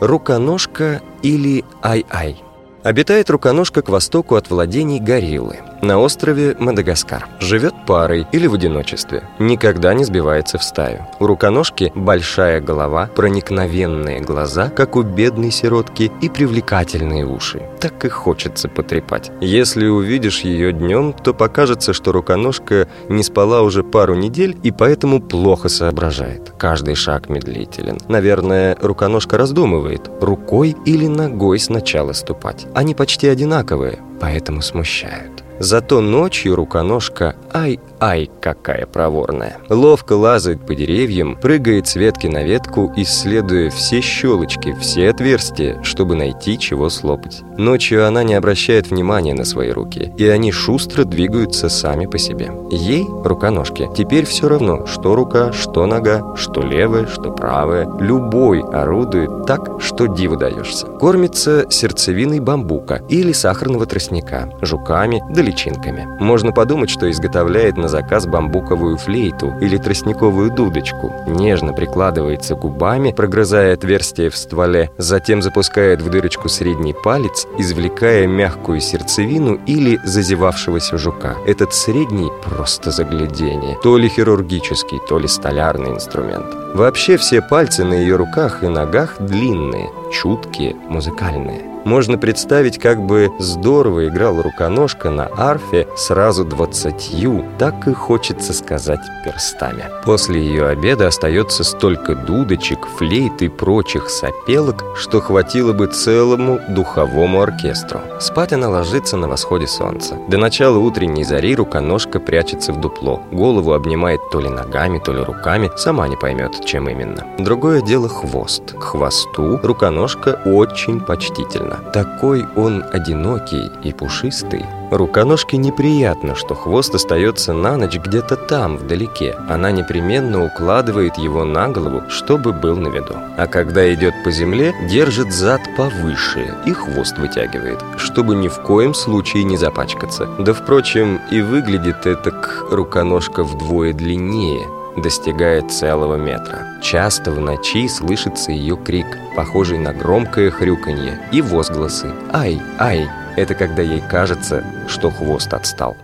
Руконожка 0.00 1.00
или 1.22 1.64
ай-ай– 1.82 2.42
Обитает 2.82 3.30
руконожка 3.30 3.82
к 3.82 3.88
востоку 3.88 4.34
от 4.34 4.50
владений 4.50 4.98
гориллы, 4.98 5.60
на 5.82 5.98
острове 5.98 6.56
Мадагаскар. 6.58 7.26
Живет 7.40 7.74
парой 7.86 8.26
или 8.32 8.46
в 8.46 8.54
одиночестве, 8.54 9.24
никогда 9.40 9.92
не 9.94 10.04
сбивается 10.04 10.56
в 10.56 10.62
стаю. 10.62 11.06
У 11.18 11.26
руконожки 11.26 11.92
большая 11.94 12.60
голова, 12.60 13.10
проникновенные 13.14 14.20
глаза, 14.20 14.68
как 14.68 14.96
у 14.96 15.02
бедной 15.02 15.50
сиротки, 15.50 16.10
и 16.20 16.28
привлекательные 16.28 17.26
уши. 17.26 17.62
Так 17.80 18.04
и 18.04 18.08
хочется 18.08 18.68
потрепать. 18.68 19.32
Если 19.40 19.86
увидишь 19.86 20.42
ее 20.42 20.72
днем, 20.72 21.12
то 21.12 21.34
покажется, 21.34 21.92
что 21.92 22.12
руконожка 22.12 22.88
не 23.08 23.24
спала 23.24 23.62
уже 23.62 23.82
пару 23.82 24.14
недель 24.14 24.56
и 24.62 24.70
поэтому 24.70 25.20
плохо 25.20 25.68
соображает. 25.68 26.52
Каждый 26.58 26.94
шаг 26.94 27.28
медлителен. 27.28 27.98
Наверное, 28.06 28.76
руконожка 28.80 29.36
раздумывает, 29.36 30.08
рукой 30.20 30.76
или 30.86 31.08
ногой 31.08 31.58
сначала 31.58 32.12
ступать. 32.12 32.66
Они 32.72 32.94
почти 32.94 33.26
одинаковые, 33.26 33.98
поэтому 34.20 34.62
смущают. 34.62 35.41
Зато 35.62 36.00
ночью 36.00 36.56
руконожка 36.56 37.36
ай-ай 37.54 38.28
какая 38.40 38.84
проворная. 38.84 39.58
Ловко 39.68 40.14
лазает 40.14 40.66
по 40.66 40.74
деревьям, 40.74 41.36
прыгает 41.36 41.86
с 41.86 41.94
ветки 41.94 42.26
на 42.26 42.42
ветку, 42.42 42.92
исследуя 42.96 43.70
все 43.70 44.00
щелочки, 44.00 44.74
все 44.80 45.10
отверстия, 45.10 45.80
чтобы 45.84 46.16
найти 46.16 46.58
чего 46.58 46.90
слопать. 46.90 47.42
Ночью 47.56 48.04
она 48.04 48.24
не 48.24 48.34
обращает 48.34 48.90
внимания 48.90 49.34
на 49.34 49.44
свои 49.44 49.70
руки, 49.70 50.12
и 50.18 50.26
они 50.26 50.50
шустро 50.50 51.04
двигаются 51.04 51.68
сами 51.68 52.06
по 52.06 52.18
себе. 52.18 52.50
Ей, 52.72 53.06
руконожке, 53.22 53.88
теперь 53.96 54.24
все 54.24 54.48
равно, 54.48 54.84
что 54.86 55.14
рука, 55.14 55.52
что 55.52 55.86
нога, 55.86 56.34
что 56.34 56.60
левая, 56.60 57.06
что 57.06 57.30
правая. 57.30 57.88
Любой 58.00 58.62
орудует 58.62 59.46
так, 59.46 59.80
что 59.80 60.06
диву 60.06 60.36
даешься. 60.36 60.86
Кормится 60.86 61.66
сердцевиной 61.70 62.40
бамбука 62.40 63.02
или 63.08 63.30
сахарного 63.30 63.86
тростника, 63.86 64.52
жуками 64.60 65.22
да 65.30 65.51
личинками. 65.52 66.08
Можно 66.18 66.52
подумать, 66.52 66.90
что 66.90 67.10
изготовляет 67.10 67.76
на 67.76 67.88
заказ 67.88 68.26
бамбуковую 68.26 68.96
флейту 68.96 69.54
или 69.60 69.76
тростниковую 69.76 70.50
дудочку. 70.50 71.12
Нежно 71.26 71.72
прикладывается 71.72 72.54
губами, 72.54 73.12
прогрызая 73.12 73.74
отверстие 73.74 74.30
в 74.30 74.36
стволе, 74.36 74.90
затем 74.98 75.42
запускает 75.42 76.00
в 76.00 76.10
дырочку 76.10 76.48
средний 76.48 76.94
палец, 76.94 77.46
извлекая 77.58 78.26
мягкую 78.26 78.80
сердцевину 78.80 79.60
или 79.66 80.00
зазевавшегося 80.04 80.98
жука. 80.98 81.36
Этот 81.46 81.74
средний 81.74 82.30
просто 82.44 82.90
заглядение. 82.90 83.76
То 83.82 83.98
ли 83.98 84.08
хирургический, 84.08 85.00
то 85.08 85.18
ли 85.18 85.28
столярный 85.28 85.90
инструмент. 85.90 86.46
Вообще 86.74 87.16
все 87.16 87.42
пальцы 87.42 87.84
на 87.84 87.94
ее 87.94 88.16
руках 88.16 88.62
и 88.62 88.68
ногах 88.68 89.16
длинные, 89.20 89.90
чуткие, 90.10 90.74
музыкальные. 90.88 91.71
Можно 91.84 92.16
представить, 92.16 92.78
как 92.78 93.02
бы 93.02 93.32
здорово 93.38 94.06
играл 94.08 94.40
руконожка 94.40 95.10
на 95.10 95.28
арфе 95.36 95.88
сразу 95.96 96.44
двадцатью, 96.44 97.44
так 97.58 97.88
и 97.88 97.92
хочется 97.92 98.52
сказать 98.52 99.00
перстами. 99.24 99.84
После 100.04 100.40
ее 100.40 100.68
обеда 100.68 101.08
остается 101.08 101.64
столько 101.64 102.14
дудочек, 102.14 102.86
флейт 102.86 103.42
и 103.42 103.48
прочих 103.48 104.10
сопелок, 104.10 104.84
что 104.96 105.20
хватило 105.20 105.72
бы 105.72 105.88
целому 105.88 106.60
духовому 106.68 107.42
оркестру. 107.42 108.00
Спать 108.20 108.52
она 108.52 108.68
ложится 108.68 109.16
на 109.16 109.28
восходе 109.28 109.66
солнца. 109.66 110.16
До 110.28 110.38
начала 110.38 110.78
утренней 110.78 111.24
зари 111.24 111.56
руконожка 111.56 112.20
прячется 112.20 112.72
в 112.72 112.80
дупло. 112.80 113.22
Голову 113.32 113.72
обнимает 113.72 114.20
то 114.30 114.40
ли 114.40 114.48
ногами, 114.48 115.00
то 115.00 115.12
ли 115.12 115.22
руками, 115.22 115.70
сама 115.76 116.06
не 116.06 116.16
поймет, 116.16 116.64
чем 116.64 116.88
именно. 116.88 117.26
Другое 117.38 117.82
дело 117.82 118.08
хвост. 118.08 118.72
К 118.72 118.82
хвосту 118.82 119.58
руконожка 119.62 120.40
очень 120.44 121.00
почтительна 121.00 121.71
Ворона. 121.72 121.92
Такой 121.92 122.46
он 122.56 122.84
одинокий 122.92 123.70
и 123.82 123.92
пушистый. 123.92 124.64
Руконожке 124.90 125.56
неприятно, 125.56 126.34
что 126.34 126.54
хвост 126.54 126.94
остается 126.94 127.52
на 127.52 127.76
ночь 127.76 127.96
где-то 127.96 128.36
там, 128.36 128.76
вдалеке. 128.76 129.36
Она 129.48 129.70
непременно 129.70 130.44
укладывает 130.44 131.16
его 131.16 131.44
на 131.44 131.68
голову, 131.68 132.02
чтобы 132.08 132.52
был 132.52 132.76
на 132.76 132.88
виду. 132.88 133.14
А 133.38 133.46
когда 133.46 133.92
идет 133.94 134.14
по 134.24 134.30
земле, 134.30 134.74
держит 134.90 135.32
зад 135.32 135.62
повыше 135.76 136.54
и 136.66 136.72
хвост 136.72 137.16
вытягивает, 137.18 137.78
чтобы 137.96 138.34
ни 138.34 138.48
в 138.48 138.60
коем 138.60 138.94
случае 138.94 139.44
не 139.44 139.56
запачкаться. 139.56 140.28
Да, 140.38 140.52
впрочем, 140.52 141.20
и 141.30 141.40
выглядит 141.40 142.06
это 142.06 142.32
руконожка 142.70 143.44
вдвое 143.44 143.92
длиннее– 143.92 144.66
достигает 144.96 145.70
целого 145.70 146.16
метра. 146.16 146.66
Часто 146.82 147.30
в 147.30 147.38
ночи 147.38 147.86
слышится 147.86 148.50
ее 148.50 148.76
крик, 148.76 149.06
похожий 149.36 149.78
на 149.78 149.92
громкое 149.94 150.50
хрюканье, 150.50 151.20
и 151.32 151.40
возгласы 151.40 152.12
«Ай! 152.32 152.60
Ай!» 152.78 153.08
Это 153.36 153.54
когда 153.54 153.82
ей 153.82 154.02
кажется, 154.10 154.64
что 154.88 155.10
хвост 155.10 155.54
отстал. 155.54 155.96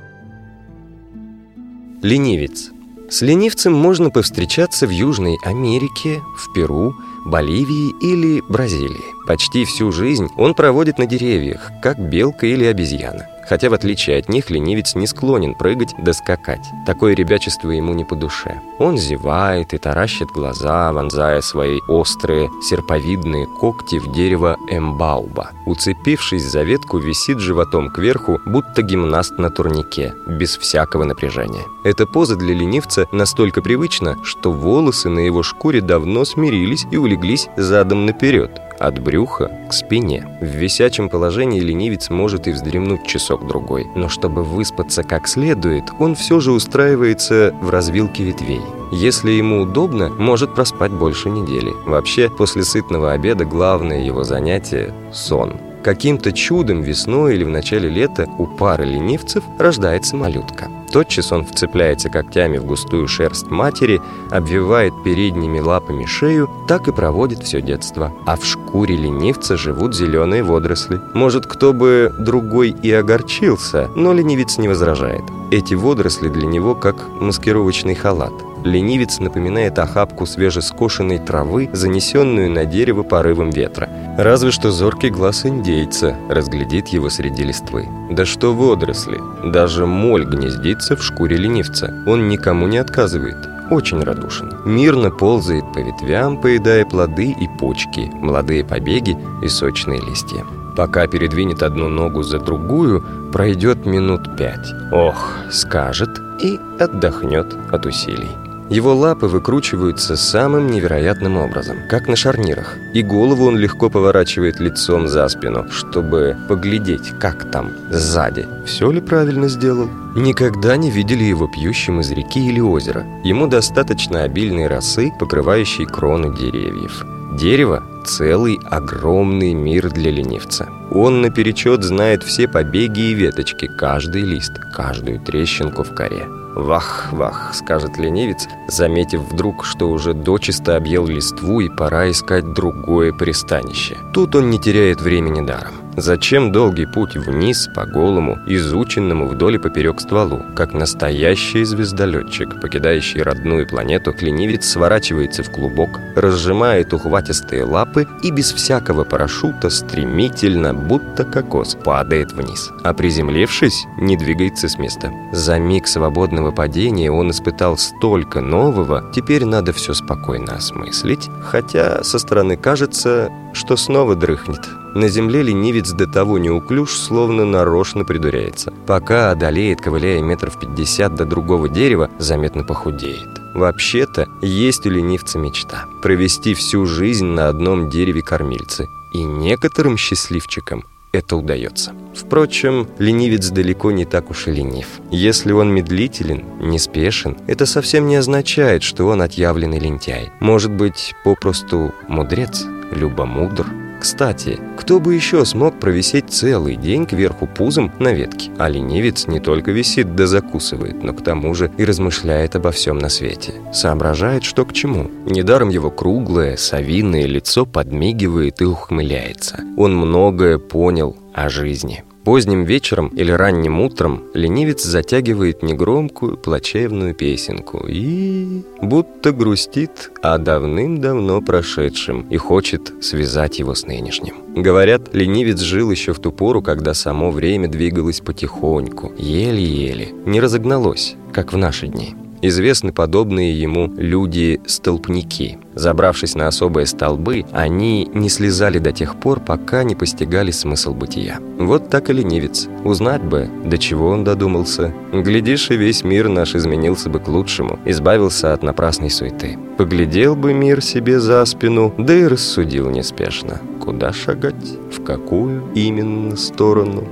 Ленивец. 2.00 2.70
С 3.10 3.22
ленивцем 3.22 3.74
можно 3.74 4.10
повстречаться 4.10 4.86
в 4.86 4.90
Южной 4.90 5.36
Америке, 5.44 6.22
в 6.36 6.52
Перу, 6.54 6.94
Боливии 7.26 7.92
или 8.00 8.40
Бразилии. 8.48 9.17
Почти 9.28 9.66
всю 9.66 9.92
жизнь 9.92 10.30
он 10.38 10.54
проводит 10.54 10.98
на 10.98 11.04
деревьях, 11.04 11.70
как 11.82 11.98
белка 11.98 12.46
или 12.46 12.64
обезьяна. 12.64 13.26
Хотя, 13.46 13.68
в 13.68 13.74
отличие 13.74 14.18
от 14.18 14.30
них, 14.30 14.48
ленивец 14.48 14.94
не 14.94 15.06
склонен 15.06 15.54
прыгать 15.54 15.94
да 15.98 16.14
скакать. 16.14 16.66
Такое 16.86 17.14
ребячество 17.14 17.70
ему 17.70 17.92
не 17.92 18.04
по 18.04 18.16
душе. 18.16 18.60
Он 18.78 18.96
зевает 18.96 19.74
и 19.74 19.78
таращит 19.78 20.28
глаза, 20.28 20.92
вонзая 20.92 21.42
свои 21.42 21.78
острые 21.88 22.48
серповидные 22.62 23.46
когти 23.46 23.98
в 23.98 24.12
дерево 24.12 24.56
эмбауба. 24.70 25.50
Уцепившись 25.66 26.44
за 26.44 26.62
ветку, 26.62 26.98
висит 26.98 27.38
животом 27.38 27.90
кверху, 27.90 28.38
будто 28.46 28.80
гимнаст 28.80 29.38
на 29.38 29.50
турнике, 29.50 30.14
без 30.26 30.56
всякого 30.56 31.04
напряжения. 31.04 31.64
Эта 31.84 32.06
поза 32.06 32.36
для 32.36 32.54
ленивца 32.54 33.06
настолько 33.12 33.60
привычна, 33.60 34.16
что 34.24 34.52
волосы 34.52 35.10
на 35.10 35.20
его 35.20 35.42
шкуре 35.42 35.82
давно 35.82 36.24
смирились 36.24 36.86
и 36.90 36.96
улеглись 36.96 37.48
задом 37.56 38.06
наперед, 38.06 38.60
от 38.78 38.98
брюха 38.98 39.50
к 39.68 39.72
спине. 39.72 40.26
В 40.40 40.46
висячем 40.46 41.08
положении 41.08 41.60
ленивец 41.60 42.10
может 42.10 42.46
и 42.46 42.52
вздремнуть 42.52 43.06
часок-другой, 43.06 43.86
но 43.94 44.08
чтобы 44.08 44.42
выспаться 44.44 45.02
как 45.02 45.28
следует, 45.28 45.84
он 45.98 46.14
все 46.14 46.40
же 46.40 46.52
устраивается 46.52 47.54
в 47.60 47.70
развилке 47.70 48.24
ветвей. 48.24 48.60
Если 48.90 49.32
ему 49.32 49.62
удобно, 49.62 50.08
может 50.08 50.54
проспать 50.54 50.92
больше 50.92 51.28
недели. 51.28 51.72
Вообще, 51.86 52.30
после 52.30 52.62
сытного 52.62 53.12
обеда 53.12 53.44
главное 53.44 54.02
его 54.02 54.24
занятие– 54.24 54.94
сон. 55.12 55.67
Каким-то 55.82 56.32
чудом 56.32 56.82
весной 56.82 57.34
или 57.34 57.44
в 57.44 57.48
начале 57.48 57.88
лета 57.88 58.26
у 58.38 58.46
пары 58.46 58.84
ленивцев 58.84 59.44
рождается 59.58 60.16
малютка. 60.16 60.68
Тотчас 60.92 61.32
он 61.32 61.44
вцепляется 61.44 62.08
когтями 62.08 62.58
в 62.58 62.64
густую 62.64 63.06
шерсть 63.08 63.48
матери, 63.48 64.00
обвивает 64.30 64.92
передними 65.04 65.60
лапами 65.60 66.04
шею, 66.06 66.48
так 66.66 66.88
и 66.88 66.92
проводит 66.92 67.42
все 67.42 67.60
детство. 67.60 68.12
А 68.26 68.36
в 68.36 68.44
шкуре 68.44 68.96
ленивца 68.96 69.56
живут 69.56 69.94
зеленые 69.94 70.42
водоросли. 70.42 71.00
Может, 71.14 71.46
кто 71.46 71.72
бы 71.72 72.12
другой 72.18 72.70
и 72.70 72.90
огорчился, 72.90 73.88
но 73.94 74.12
ленивец 74.12 74.58
не 74.58 74.68
возражает. 74.68 75.22
Эти 75.50 75.74
водоросли 75.74 76.28
для 76.28 76.46
него 76.46 76.74
как 76.74 76.96
маскировочный 77.20 77.94
халат. 77.94 78.32
Ленивец 78.64 79.18
напоминает 79.18 79.78
охапку 79.78 80.26
свежескошенной 80.26 81.18
травы, 81.18 81.70
занесенную 81.72 82.50
на 82.50 82.64
дерево 82.64 83.02
порывом 83.02 83.50
ветра. 83.50 83.88
Разве 84.18 84.50
что 84.50 84.70
зоркий 84.70 85.10
глаз 85.10 85.46
индейца 85.46 86.16
разглядит 86.28 86.88
его 86.88 87.08
среди 87.08 87.44
листвы. 87.44 87.86
Да 88.10 88.24
что 88.24 88.54
водоросли, 88.54 89.18
даже 89.44 89.86
моль 89.86 90.24
гнездится 90.24 90.96
в 90.96 91.02
шкуре 91.02 91.36
ленивца. 91.36 91.94
Он 92.06 92.28
никому 92.28 92.66
не 92.66 92.78
отказывает 92.78 93.36
очень 93.70 94.02
радушен. 94.02 94.52
Мирно 94.64 95.10
ползает 95.10 95.64
по 95.74 95.78
ветвям, 95.78 96.40
поедая 96.40 96.84
плоды 96.84 97.30
и 97.30 97.48
почки, 97.58 98.10
молодые 98.14 98.64
побеги 98.64 99.16
и 99.42 99.48
сочные 99.48 100.00
листья. 100.00 100.44
Пока 100.76 101.06
передвинет 101.06 101.62
одну 101.62 101.88
ногу 101.88 102.22
за 102.22 102.38
другую, 102.38 103.04
пройдет 103.32 103.84
минут 103.84 104.36
пять. 104.36 104.68
Ох, 104.92 105.36
скажет 105.50 106.10
и 106.42 106.58
отдохнет 106.78 107.54
от 107.72 107.84
усилий. 107.84 108.47
Его 108.70 108.94
лапы 108.94 109.26
выкручиваются 109.26 110.14
самым 110.16 110.66
невероятным 110.66 111.38
образом, 111.38 111.78
как 111.88 112.06
на 112.06 112.16
шарнирах, 112.16 112.76
и 112.92 113.02
голову 113.02 113.46
он 113.46 113.56
легко 113.56 113.88
поворачивает 113.88 114.60
лицом 114.60 115.08
за 115.08 115.26
спину, 115.28 115.70
чтобы 115.70 116.36
поглядеть, 116.48 117.12
как 117.18 117.50
там, 117.50 117.72
сзади. 117.90 118.46
Все 118.66 118.90
ли 118.90 119.00
правильно 119.00 119.48
сделал? 119.48 119.88
Никогда 120.14 120.76
не 120.76 120.90
видели 120.90 121.24
его 121.24 121.48
пьющим 121.48 122.00
из 122.00 122.10
реки 122.10 122.46
или 122.46 122.60
озера. 122.60 123.06
Ему 123.24 123.46
достаточно 123.46 124.24
обильной 124.24 124.66
росы, 124.66 125.12
покрывающей 125.18 125.86
кроны 125.86 126.36
деревьев. 126.36 127.06
Дерево– 127.38 127.82
целый 128.04 128.58
огромный 128.70 129.54
мир 129.54 129.90
для 129.90 130.10
ленивца. 130.10 130.68
Он 130.90 131.22
наперечет 131.22 131.84
знает 131.84 132.22
все 132.22 132.48
побеги 132.48 133.00
и 133.00 133.14
веточки, 133.14 133.66
каждый 133.66 134.22
лист, 134.22 134.58
каждую 134.74 135.20
трещинку 135.20 135.84
в 135.84 135.94
коре. 135.94 136.37
«Вах, 136.54 137.08
вах»,— 137.12 137.50
скажет 137.54 137.98
ленивец, 137.98 138.48
заметив 138.66 139.20
вдруг, 139.20 139.64
что 139.64 139.90
уже 139.90 140.14
дочисто 140.14 140.76
объел 140.76 141.06
листву 141.06 141.60
и 141.60 141.68
пора 141.68 142.10
искать 142.10 142.52
другое 142.52 143.12
пристанище. 143.12 143.96
Тут 144.12 144.34
он 144.34 144.50
не 144.50 144.58
теряет 144.58 145.00
времени 145.00 145.46
даром. 145.46 145.87
Зачем 146.00 146.52
долгий 146.52 146.86
путь 146.86 147.16
вниз 147.16 147.68
по 147.74 147.84
голому, 147.84 148.38
изученному 148.46 149.26
вдоль 149.26 149.56
и 149.56 149.58
поперек 149.58 150.00
стволу? 150.00 150.44
Как 150.54 150.72
настоящий 150.72 151.64
звездолетчик, 151.64 152.60
покидающий 152.60 153.20
родную 153.20 153.66
планету, 153.66 154.14
ленивец 154.20 154.64
сворачивается 154.64 155.42
в 155.42 155.50
клубок, 155.50 155.98
разжимает 156.14 156.92
ухватистые 156.92 157.64
лапы 157.64 158.06
и 158.22 158.30
без 158.30 158.52
всякого 158.52 159.02
парашюта 159.02 159.70
стремительно, 159.70 160.72
будто 160.72 161.24
кокос, 161.24 161.74
падает 161.74 162.30
вниз. 162.32 162.70
А 162.84 162.94
приземлившись, 162.94 163.84
не 163.98 164.16
двигается 164.16 164.68
с 164.68 164.78
места. 164.78 165.10
За 165.32 165.58
миг 165.58 165.88
свободного 165.88 166.52
падения 166.52 167.10
он 167.10 167.30
испытал 167.30 167.76
столько 167.76 168.40
нового, 168.40 169.10
теперь 169.12 169.44
надо 169.44 169.72
все 169.72 169.94
спокойно 169.94 170.54
осмыслить, 170.54 171.28
хотя 171.42 172.04
со 172.04 172.20
стороны 172.20 172.56
кажется, 172.56 173.32
что 173.52 173.76
снова 173.76 174.14
дрыхнет. 174.14 174.60
На 174.94 175.08
земле 175.08 175.42
ленивец 175.42 175.92
до 175.92 176.06
того 176.06 176.38
неуклюж, 176.38 176.96
словно 176.96 177.44
нарочно 177.44 178.04
придуряется. 178.04 178.72
Пока 178.86 179.30
одолеет, 179.30 179.80
ковыляя 179.80 180.20
метров 180.22 180.58
пятьдесят 180.58 181.14
до 181.14 181.24
другого 181.24 181.68
дерева, 181.68 182.10
заметно 182.18 182.64
похудеет. 182.64 183.28
Вообще-то, 183.54 184.28
есть 184.42 184.86
у 184.86 184.90
ленивца 184.90 185.38
мечта– 185.38 185.86
провести 186.02 186.54
всю 186.54 186.86
жизнь 186.86 187.26
на 187.26 187.48
одном 187.48 187.90
дереве 187.90 188.22
кормильцы. 188.22 188.88
И 189.12 189.22
некоторым 189.22 189.96
счастливчикам 189.96 190.84
это 191.12 191.36
удается. 191.36 191.92
Впрочем, 192.14 192.86
ленивец 192.98 193.48
далеко 193.48 193.90
не 193.90 194.04
так 194.04 194.30
уж 194.30 194.48
и 194.48 194.52
ленив. 194.52 194.86
Если 195.10 195.52
он 195.52 195.72
медлителен, 195.72 196.44
неспешен, 196.60 197.36
это 197.46 197.64
совсем 197.64 198.06
не 198.06 198.16
означает, 198.16 198.82
что 198.82 199.06
он 199.06 199.22
отъявленный 199.22 199.78
лентяй. 199.78 200.30
Может 200.40 200.70
быть, 200.70 201.14
попросту 201.24 201.94
мудрец, 202.08 202.66
любомудр. 202.92 203.66
Кстати, 204.00 204.60
кто 204.76 205.00
бы 205.00 205.14
еще 205.14 205.44
смог 205.44 205.80
провисеть 205.80 206.30
целый 206.30 206.76
день 206.76 207.04
кверху 207.04 207.46
пузом 207.46 207.92
на 207.98 208.12
ветке? 208.12 208.50
А 208.56 208.68
ленивец 208.68 209.26
не 209.26 209.40
только 209.40 209.72
висит 209.72 210.14
да 210.14 210.26
закусывает, 210.26 211.02
но 211.02 211.12
к 211.12 211.22
тому 211.22 211.54
же 211.54 211.70
и 211.76 211.84
размышляет 211.84 212.54
обо 212.54 212.70
всем 212.70 212.98
на 212.98 213.08
свете. 213.08 213.54
Соображает, 213.72 214.44
что 214.44 214.64
к 214.64 214.72
чему. 214.72 215.10
Недаром 215.26 215.68
его 215.68 215.90
круглое, 215.90 216.56
совиное 216.56 217.26
лицо 217.26 217.66
подмигивает 217.66 218.60
и 218.60 218.64
ухмыляется. 218.64 219.64
Он 219.76 219.96
многое 219.96 220.58
понял 220.58 221.16
о 221.34 221.48
жизни. 221.48 222.04
Поздним 222.28 222.64
вечером 222.64 223.08
или 223.16 223.32
ранним 223.32 223.80
утром 223.80 224.24
ленивец 224.34 224.82
затягивает 224.84 225.62
негромкую 225.62 226.36
плачевную 226.36 227.14
песенку 227.14 227.86
и 227.88 228.64
будто 228.82 229.32
грустит 229.32 230.10
о 230.20 230.36
давным-давно 230.36 231.40
прошедшем 231.40 232.26
и 232.28 232.36
хочет 232.36 232.92
связать 233.02 233.60
его 233.60 233.74
с 233.74 233.86
нынешним. 233.86 234.34
Говорят, 234.54 235.14
ленивец 235.14 235.60
жил 235.60 235.90
еще 235.90 236.12
в 236.12 236.18
ту 236.18 236.30
пору, 236.30 236.60
когда 236.60 236.92
само 236.92 237.30
время 237.30 237.66
двигалось 237.66 238.20
потихоньку, 238.20 239.10
еле-еле, 239.16 240.10
не 240.26 240.38
разогналось, 240.42 241.16
как 241.32 241.54
в 241.54 241.56
наши 241.56 241.86
дни 241.86 242.14
известны 242.42 242.92
подобные 242.92 243.58
ему 243.58 243.92
люди-столпники. 243.96 245.58
Забравшись 245.74 246.34
на 246.34 246.48
особые 246.48 246.86
столбы, 246.86 247.44
они 247.52 248.08
не 248.12 248.28
слезали 248.28 248.78
до 248.78 248.92
тех 248.92 249.16
пор, 249.16 249.40
пока 249.40 249.84
не 249.84 249.94
постигали 249.94 250.50
смысл 250.50 250.94
бытия. 250.94 251.38
Вот 251.58 251.88
так 251.88 252.10
и 252.10 252.12
ленивец. 252.12 252.68
Узнать 252.84 253.22
бы, 253.22 253.48
до 253.64 253.78
чего 253.78 254.08
он 254.08 254.24
додумался. 254.24 254.92
Глядишь, 255.12 255.70
и 255.70 255.76
весь 255.76 256.04
мир 256.04 256.28
наш 256.28 256.54
изменился 256.54 257.10
бы 257.10 257.20
к 257.20 257.28
лучшему, 257.28 257.78
избавился 257.84 258.52
от 258.52 258.62
напрасной 258.62 259.10
суеты. 259.10 259.58
Поглядел 259.76 260.34
бы 260.34 260.52
мир 260.52 260.82
себе 260.82 261.20
за 261.20 261.44
спину, 261.44 261.94
да 261.96 262.14
и 262.14 262.24
рассудил 262.24 262.90
неспешно. 262.90 263.60
Куда 263.80 264.12
шагать? 264.12 264.54
В 264.92 265.02
какую 265.02 265.64
именно 265.74 266.36
сторону? 266.36 267.06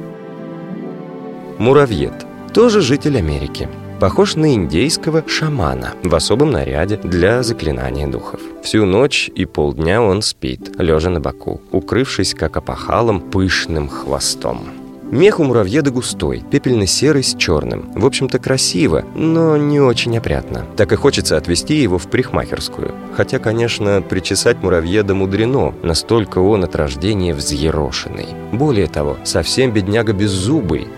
Муравьед. 1.59 2.27
Тоже 2.53 2.81
житель 2.81 3.17
Америки 3.17 3.69
похож 4.01 4.37
на 4.37 4.55
индейского 4.55 5.25
шамана 5.27 5.95
в 6.03 6.15
особом 6.15 6.51
наряде 6.51 6.97
для 6.97 7.43
заклинания 7.43 8.07
духов. 8.07 8.41
Всю 8.63 8.85
ночь 8.85 9.31
и 9.35 9.45
полдня 9.45 10.03
он 10.03 10.23
спит, 10.23 10.75
лежа 10.79 11.11
на 11.11 11.21
боку, 11.21 11.61
укрывшись 11.73 12.35
как 12.35 12.57
опахалом 12.57 13.21
пышным 13.21 13.89
хвостом. 13.89 14.86
Мех 15.11 15.39
у 15.39 15.45
муравьеда 15.45 15.93
густой, 15.93 16.43
пепельно-серый 16.51 17.23
с 17.23 17.37
черным. 17.37 17.93
В 17.95 18.05
общем-то, 18.05 18.41
красиво, 18.41 19.05
но 19.15 19.57
не 19.57 19.79
очень 19.81 20.19
опрятно. 20.19 20.67
Так 20.77 20.93
и 20.93 20.97
хочется 20.97 21.37
отвезти 21.37 21.75
его 21.77 21.97
в 21.97 22.09
парикмахерскую. 22.09 22.93
Хотя, 23.15 23.39
конечно, 23.39 24.03
причесать 24.03 24.63
муравьеда 24.63 25.15
мудрено, 25.15 25.73
настолько 25.85 26.41
он 26.41 26.65
от 26.65 26.75
рождения 26.75 27.35
взъерошенный. 27.35 28.27
Более 28.53 28.89
того, 28.89 29.17
совсем 29.23 29.73
бедняга 29.73 30.13
беззубый. 30.13 30.89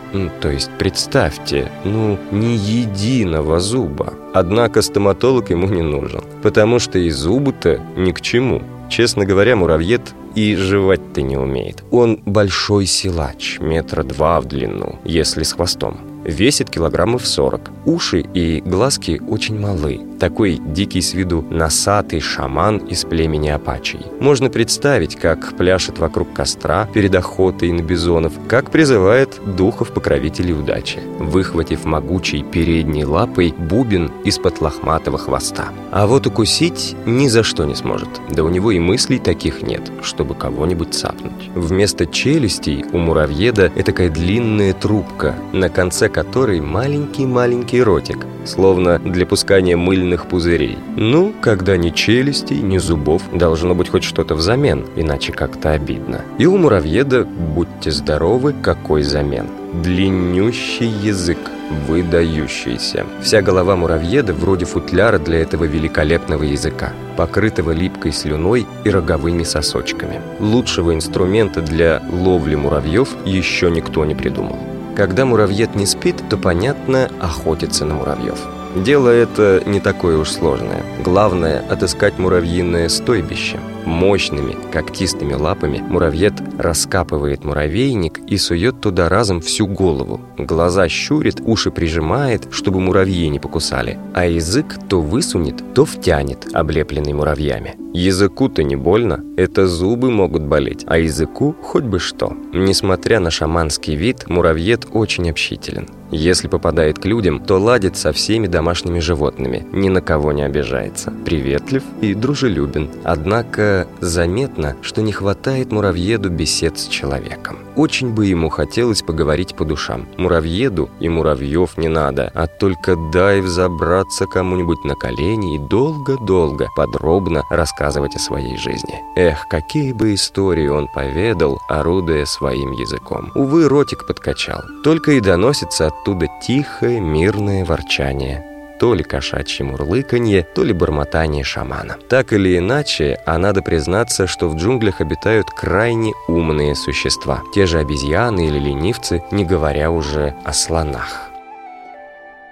То 0.40 0.51
есть, 0.51 0.71
представьте, 0.79 1.71
ну, 1.85 2.18
ни 2.31 2.57
единого 2.57 3.61
зуба. 3.61 4.14
Однако 4.33 4.81
стоматолог 4.81 5.51
ему 5.51 5.68
не 5.68 5.83
нужен, 5.83 6.23
потому 6.42 6.79
что 6.79 6.99
и 6.99 7.11
зубы-то 7.11 7.81
ни 7.97 8.12
к 8.12 8.23
чему. 8.23 8.62
Честно 8.88 9.24
говоря, 9.24 9.55
муравьед 9.57 10.14
и 10.35 10.57
жевать-то 10.57 11.22
не 11.22 11.37
умеет. 11.37 11.85
Он 11.90 12.20
большой 12.24 12.87
силач, 12.87 13.59
метра 13.61 14.03
два 14.03 14.40
в 14.40 14.46
длину, 14.46 14.98
если 15.05 15.42
с 15.42 15.53
хвостом. 15.53 15.98
Весит 16.24 16.70
килограммов 16.70 17.27
40. 17.27 17.70
Уши 17.88 18.20
и 18.35 18.61
глазки 18.61 19.18
очень 19.31 19.59
малы. 19.59 19.98
Такой 20.20 20.61
дикий 20.62 21.01
с 21.01 21.14
виду 21.14 21.42
носатый 21.48 22.20
шаман 22.20 22.77
из 22.79 23.05
племени 23.05 23.48
апачей. 23.48 24.01
Можно 24.20 24.51
представить, 24.51 25.16
как 25.16 25.57
пляшет 25.57 25.98
вокруг 25.98 26.35
костра 26.35 26.87
перед 26.92 27.14
охотой 27.14 27.72
на 27.72 27.81
бизонов, 27.81 28.35
как 28.46 28.70
призывает 28.70 29.40
духов-покровителей 29.57 30.53
удачи, 30.53 30.98
выхватив 31.18 31.87
могучей 31.87 32.42
передней 32.42 33.07
лапой 33.07 33.55
бубен 33.57 34.11
из-под 34.22 34.61
лохматого 34.61 35.16
хвоста. 35.16 35.68
А 35.90 36.07
вот 36.07 36.27
укусить 36.27 36.94
ни 37.07 37.29
за 37.29 37.42
что 37.42 37.64
не 37.64 37.74
сможет. 37.74 38.09
Да 38.29 38.44
у 38.44 38.51
него 38.51 38.70
и 38.70 38.79
мыслей 38.79 39.18
таких 39.18 39.62
нет, 39.62 39.90
чтобы 40.03 40.35
кого-нибудь 40.35 40.92
цапнуть. 40.92 41.51
Вместо 41.55 42.05
челюстей 42.05 42.85
у 42.92 42.98
муравьеда 42.98 43.70
такая 43.70 44.11
длинная 44.11 44.74
трубка, 44.74 45.35
на 45.55 45.70
конце 45.70 46.11
которой 46.11 46.61
маленький-маленький 46.61 47.78
ротик, 47.81 48.27
словно 48.45 48.99
для 48.99 49.27
пускания 49.27 49.77
мыльных 49.77 50.27
пузырей. 50.27 50.79
Ну, 50.97 51.35
когда 51.41 51.77
ни 51.77 51.91
челюстей, 51.91 52.61
ни 52.61 52.79
зубов, 52.79 53.23
должно 53.33 53.75
быть 53.75 53.88
хоть 53.88 54.05
что-то 54.05 54.35
взамен, 54.35 54.87
иначе 54.97 55.33
как-то 55.33 55.73
обидно. 55.73 56.23
И 56.38 56.47
у 56.47 56.57
муравьеда, 56.57 57.25
будьте 57.25 57.91
здоровы, 57.91 58.55
какой 58.62 59.03
замен. 59.03 59.47
Длиннющий 59.83 60.88
язык, 60.88 61.38
выдающийся. 61.87 63.07
Вся 63.23 63.43
голова 63.43 63.77
муравьеда 63.77 64.33
вроде 64.33 64.64
футляра 64.64 65.19
для 65.19 65.41
этого 65.41 65.64
великолепного 65.64 66.43
языка, 66.43 66.93
покрытого 67.17 67.73
липкой 67.73 68.12
слюной 68.12 68.67
и 68.85 68.91
роговыми 68.91 69.43
сосочками. 69.43 70.21
Лучшего 70.41 70.95
инструмента 70.95 71.61
для 71.61 72.03
ловли 72.11 72.55
муравьев 72.55 73.11
еще 73.25 73.71
никто 73.71 74.05
не 74.05 74.14
придумал. 74.14 74.59
Когда 74.99 75.25
муравьед 75.25 75.77
не 75.77 75.87
спит, 75.87 76.17
то, 76.29 76.37
понятно, 76.37 77.09
охотится 77.21 77.85
на 77.85 77.95
муравьев. 77.95 78.37
Дело 78.75 79.09
это 79.11 79.63
не 79.65 79.79
такое 79.79 80.19
уж 80.19 80.29
сложное. 80.29 80.83
Главное– 81.05 81.65
отыскать 81.71 82.19
муравьиное 82.19 82.89
стойбище. 82.89 83.61
Мощными, 83.88 84.55
когтистыми 84.70 85.33
лапами 85.33 85.79
муравьед 85.79 86.35
раскапывает 86.59 87.42
муравейник 87.42 88.20
и 88.29 88.37
сует 88.37 88.83
туда 88.83 89.09
разом 89.09 89.40
всю 89.40 89.66
голову. 89.66 90.20
Глаза 90.37 90.88
щурит, 90.90 91.40
уши 91.40 91.70
прижимает, 91.70 92.48
чтобы 92.51 92.81
муравьи 92.81 93.27
не 93.29 93.40
покусали. 93.40 93.98
А 94.12 94.27
язык 94.27 94.77
то 94.90 95.01
высунет, 95.01 95.62
то 95.74 95.87
втянет, 95.87 96.48
облепленный 96.53 97.14
муравьями. 97.14 97.77
Языку-то 97.94 98.62
не 98.62 98.77
больно, 98.77 99.24
это 99.38 99.66
зубы 99.66 100.11
могут 100.11 100.42
болеть, 100.42 100.85
а 100.87 100.98
языку 100.98 101.57
хоть 101.62 101.85
бы 101.85 101.98
что. 101.98 102.37
Несмотря 102.53 103.18
на 103.18 103.31
шаманский 103.31 103.96
вид, 103.96 104.29
муравьед 104.29 104.87
очень 104.92 105.31
общителен. 105.31 105.88
Если 106.11 106.48
попадает 106.48 106.98
к 106.98 107.05
людям, 107.05 107.40
то 107.40 107.59
ладит 107.59 107.96
со 107.96 108.12
всеми 108.12 108.46
домашними 108.46 108.98
животными, 108.98 109.66
ни 109.72 109.88
на 109.88 110.01
кого 110.01 110.33
не 110.33 110.42
обижается, 110.42 111.12
приветлив 111.24 111.83
и 112.01 112.14
дружелюбен. 112.14 112.88
Однако 113.05 113.78
заметно, 114.01 114.77
что 114.83 115.03
не 115.03 115.12
хватает 115.12 115.71
муравьеду 115.71 116.31
бесед 116.31 116.79
с 116.79 116.88
человеком. 116.88 117.59
Очень 117.77 118.12
бы 118.12 118.27
ему 118.27 118.49
хотелось 118.49 119.03
поговорить 119.03 119.55
по 119.55 119.64
душам. 119.64 120.09
Муравьеду 120.17 120.91
и 120.99 121.09
муравьев 121.09 121.77
не 121.77 121.88
надо, 121.88 122.31
а 122.35 122.47
только 122.47 122.97
дай 123.12 123.41
взобраться 123.41 124.27
кому-нибудь 124.27 124.85
на 124.85 124.95
колени 124.97 125.55
и 125.55 125.69
долго-долго, 125.69 126.69
подробно 126.75 127.45
рассказывать 127.51 128.17
о 128.17 128.19
своей 128.19 128.57
жизни. 128.59 128.95
Эх, 129.17 129.47
какие 129.49 129.93
бы 129.93 130.14
истории 130.14 130.69
он 130.69 130.88
поведал, 130.88 131.61
орудуя 131.69 132.25
своим 132.25 132.73
языком. 132.73 133.31
Увы, 133.35 133.69
ротик 133.69 134.07
подкачал. 134.07 134.62
Только 134.83 135.12
и 135.12 135.21
доносится 135.21 135.87
оттуда 135.87 136.27
тихое, 136.43 137.01
мирное 137.01 137.64
ворчание 137.64 138.58
то 138.79 138.95
ли 138.95 139.03
кошачье 139.03 139.64
мурлыканье, 139.64 140.47
то 140.55 140.64
ли 140.64 140.73
бормотание 140.73 141.45
шамана. 141.45 141.97
Так 142.09 142.33
или 142.33 142.59
иначе, 142.59 143.19
а 143.27 143.38
надо 143.38 143.62
признаться, 143.62 144.27
что 144.27 144.49
в 144.49 144.57
джунглях 144.57 145.01
обитают 145.01 145.51
крайне 145.51 146.12
умные 146.29 146.75
существа. 146.75 147.43
Те 147.55 147.67
же 147.67 147.79
обезьяны 147.79 148.47
или 148.47 148.59
ленивцы, 148.59 149.23
не 149.31 149.45
говоря 149.45 149.91
уже 149.91 150.35
о 150.45 150.53
слонах. 150.53 151.31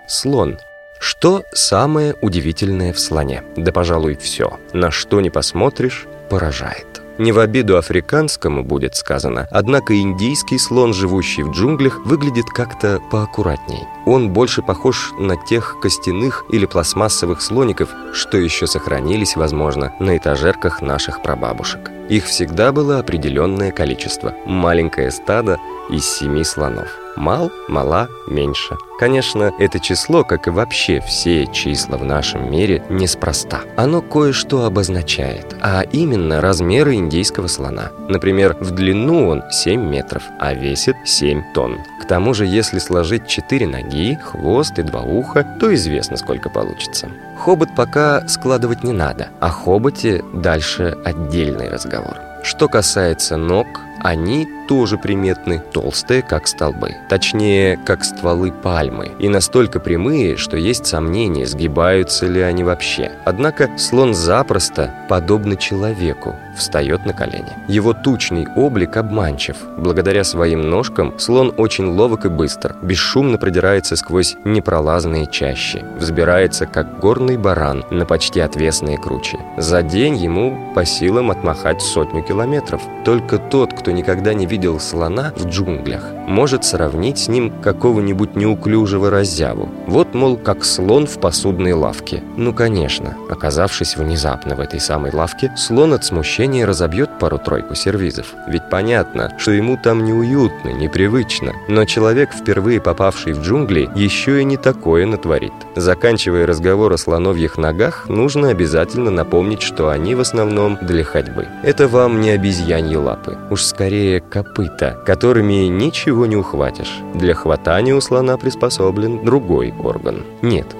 Слон. 0.07 0.59
Что 0.99 1.45
самое 1.53 2.15
удивительное 2.23 2.93
в 2.93 2.99
слоне? 2.99 3.43
Да, 3.57 3.71
пожалуй, 3.73 4.17
все. 4.17 4.59
На 4.73 4.91
что 4.91 5.21
не 5.21 5.31
посмотришь, 5.31 6.07
поражает. 6.31 7.03
Не 7.19 7.33
в 7.33 7.39
обиду 7.39 7.79
африканскому 7.79 8.63
будет 8.63 8.95
сказано, 8.95 9.49
однако 9.51 9.99
индийский 9.99 10.59
слон, 10.59 10.93
живущий 10.93 11.43
в 11.43 11.53
джунглях, 11.53 12.05
выглядит 12.05 12.47
как-то 12.47 13.01
поаккуратней. 13.11 13.85
Он 14.05 14.31
больше 14.31 14.63
похож 14.63 15.13
на 15.19 15.37
тех 15.37 15.77
костяных 15.81 16.45
или 16.51 16.67
пластмассовых 16.67 17.41
слоников, 17.41 17.89
что 18.13 18.37
еще 18.37 18.67
сохранились, 18.67 19.37
возможно, 19.37 19.95
на 19.99 20.17
этажерках 20.17 20.83
наших 20.83 21.23
прабабушек. 21.23 21.91
Их 22.11 22.25
всегда 22.27 22.71
было 22.71 22.99
определенное 22.99 23.73
количество. 23.73 24.35
Маленькое 24.45 25.11
стадо 25.11 25.59
из 25.91 26.05
семи 26.05 26.45
слонов. 26.45 27.06
Мал, 27.17 27.51
мала, 27.69 28.09
меньше. 28.29 28.77
Конечно, 28.99 29.53
это 29.59 29.81
число, 29.81 30.25
как 30.25 30.47
и 30.47 30.51
вообще 30.51 31.01
все 31.01 31.47
числа 31.47 31.97
в 31.97 32.05
нашем 32.05 32.51
мире, 32.51 32.83
неспроста. 32.89 33.61
Оно 33.77 34.03
кое-что 34.03 34.65
обозначает, 34.65 35.57
а 35.61 35.83
именно 35.83 36.41
размеры 36.41 36.95
индийского 36.95 37.47
слона. 37.47 37.91
Например, 38.09 38.57
в 38.61 38.71
длину 38.71 39.29
он 39.29 39.43
7 39.51 39.81
метров, 39.81 40.23
а 40.39 40.55
весит 40.55 40.97
7 41.05 41.53
тонн. 41.55 41.79
К 42.03 42.07
тому 42.07 42.35
же, 42.35 42.47
если 42.47 42.79
сложить 42.79 43.27
4 43.27 43.67
ноги, 43.67 44.19
хвост 44.23 44.79
и 44.79 44.83
два 44.83 45.01
уха, 45.01 45.45
то 45.59 45.75
известно, 45.75 46.17
сколько 46.17 46.49
получится. 46.51 47.11
Хобот 47.39 47.69
пока 47.77 48.27
складывать 48.29 48.85
не 48.85 48.93
надо, 48.93 49.29
о 49.41 49.51
хоботе 49.51 50.23
дальше 50.33 50.97
отдельный 51.05 51.69
разговор. 51.69 52.17
Что 52.43 52.69
касается 52.69 53.37
ног, 53.37 53.67
они 54.03 54.49
тоже 54.67 54.99
приметны, 54.99 55.63
толстые, 55.73 56.23
как 56.23 56.47
столбы. 56.47 56.97
Точнее, 57.09 57.79
как 57.85 58.05
стволы 58.05 58.53
пальмы. 58.53 59.13
И 59.19 59.29
настолько 59.29 59.81
прямые, 59.81 60.37
что 60.37 60.57
есть 60.57 60.87
сомнения, 60.87 61.47
сгибаются 61.47 62.27
ли 62.27 62.41
они 62.41 62.65
вообще. 62.65 63.13
Однако 63.25 63.71
слон 63.79 64.15
запросто, 64.15 64.93
подобно 65.09 65.57
человеку, 65.57 66.35
встает 66.57 67.07
на 67.07 67.13
колени. 67.13 67.53
Его 67.69 67.93
тучный 67.93 68.47
облик 68.57 68.97
обманчив. 68.97 69.57
Благодаря 69.77 70.25
своим 70.25 70.69
ножкам 70.69 71.19
слон 71.19 71.55
очень 71.57 71.87
ловок 71.87 72.27
и 72.27 72.29
быстр, 72.29 72.75
бесшумно 72.83 73.39
продирается 73.39 73.97
сквозь 73.97 74.37
непролазные 74.45 75.27
чащи, 75.27 75.85
взбирается, 75.99 76.67
как 76.67 76.99
горный 76.99 77.37
баран, 77.37 77.85
на 77.91 78.07
почти 78.07 78.41
отвесные 78.41 78.99
кручи. 78.99 79.39
За 79.57 79.83
день 79.83 80.17
ему 80.17 80.73
по 80.75 80.85
силам 80.85 81.31
отмахать 81.31 81.83
сотню 81.83 82.23
километров. 82.23 82.83
Только 83.05 83.39
тот, 83.39 83.73
кто 83.73 83.86
никогда 83.93 84.35
не 84.35 84.47
видел 84.47 84.81
слона 84.81 85.33
в 85.37 85.47
джунглях, 85.47 86.05
может 86.27 86.65
сравнить 86.65 87.19
с 87.19 87.29
ним 87.29 87.51
какого-нибудь 87.63 88.37
неуклюжего 88.37 89.11
раззяву. 89.11 89.69
Вот, 89.87 90.15
мол, 90.15 90.37
как 90.37 90.65
слон 90.65 91.07
в 91.07 91.19
посудной 91.19 91.73
лавке. 91.73 92.23
Ну, 92.37 92.53
конечно, 92.53 93.17
оказавшись 93.31 93.97
внезапно 93.97 94.57
в 94.57 94.61
этой 94.61 94.81
самой 94.81 95.13
лавке, 95.13 95.53
слон 95.57 95.93
от 95.93 96.05
смущения 96.05 96.67
разобьет 96.67 97.19
пару-тройку 97.19 97.75
сервизов. 97.75 98.35
Ведь 98.49 98.69
понятно, 98.71 99.33
что 99.39 99.53
ему 99.53 99.79
там 99.83 100.05
неуютно, 100.05 100.71
непривычно. 100.71 101.53
Но 101.69 101.85
человек, 101.85 102.33
впервые 102.33 102.81
попавший 102.81 103.33
в 103.33 103.43
джунгли, 103.43 103.89
еще 103.95 104.41
и 104.41 104.45
не 104.45 104.57
такое 104.57 105.07
натворит. 105.07 105.53
Заканчивая 105.77 106.47
разговор 106.47 106.93
о 106.93 106.99
слоновьих 106.99 107.59
ногах, 107.59 108.09
нужно 108.09 108.49
обязательно 108.49 109.11
напомнить, 109.11 109.63
что 109.63 109.91
они 109.91 110.15
в 110.15 110.21
основном 110.21 110.79
для 110.83 111.05
ходьбы. 111.05 111.49
Это 111.63 111.89
вам 111.89 112.21
не 112.21 112.31
обезьяньи 112.31 112.97
лапы, 112.97 113.39
уж 113.51 113.65
скорее 113.77 114.21
копыта, 114.21 114.99
которыми 115.05 115.67
ничего 115.67 116.25
не 116.25 116.35
ухватишь. 116.35 117.01
Для 117.15 117.35
хватания 117.35 117.95
у 117.95 118.01
слона 118.01 118.39
приспособлен 118.39 119.23
другой 119.23 119.75
орган. 119.85 120.25
Нет, 120.41 120.75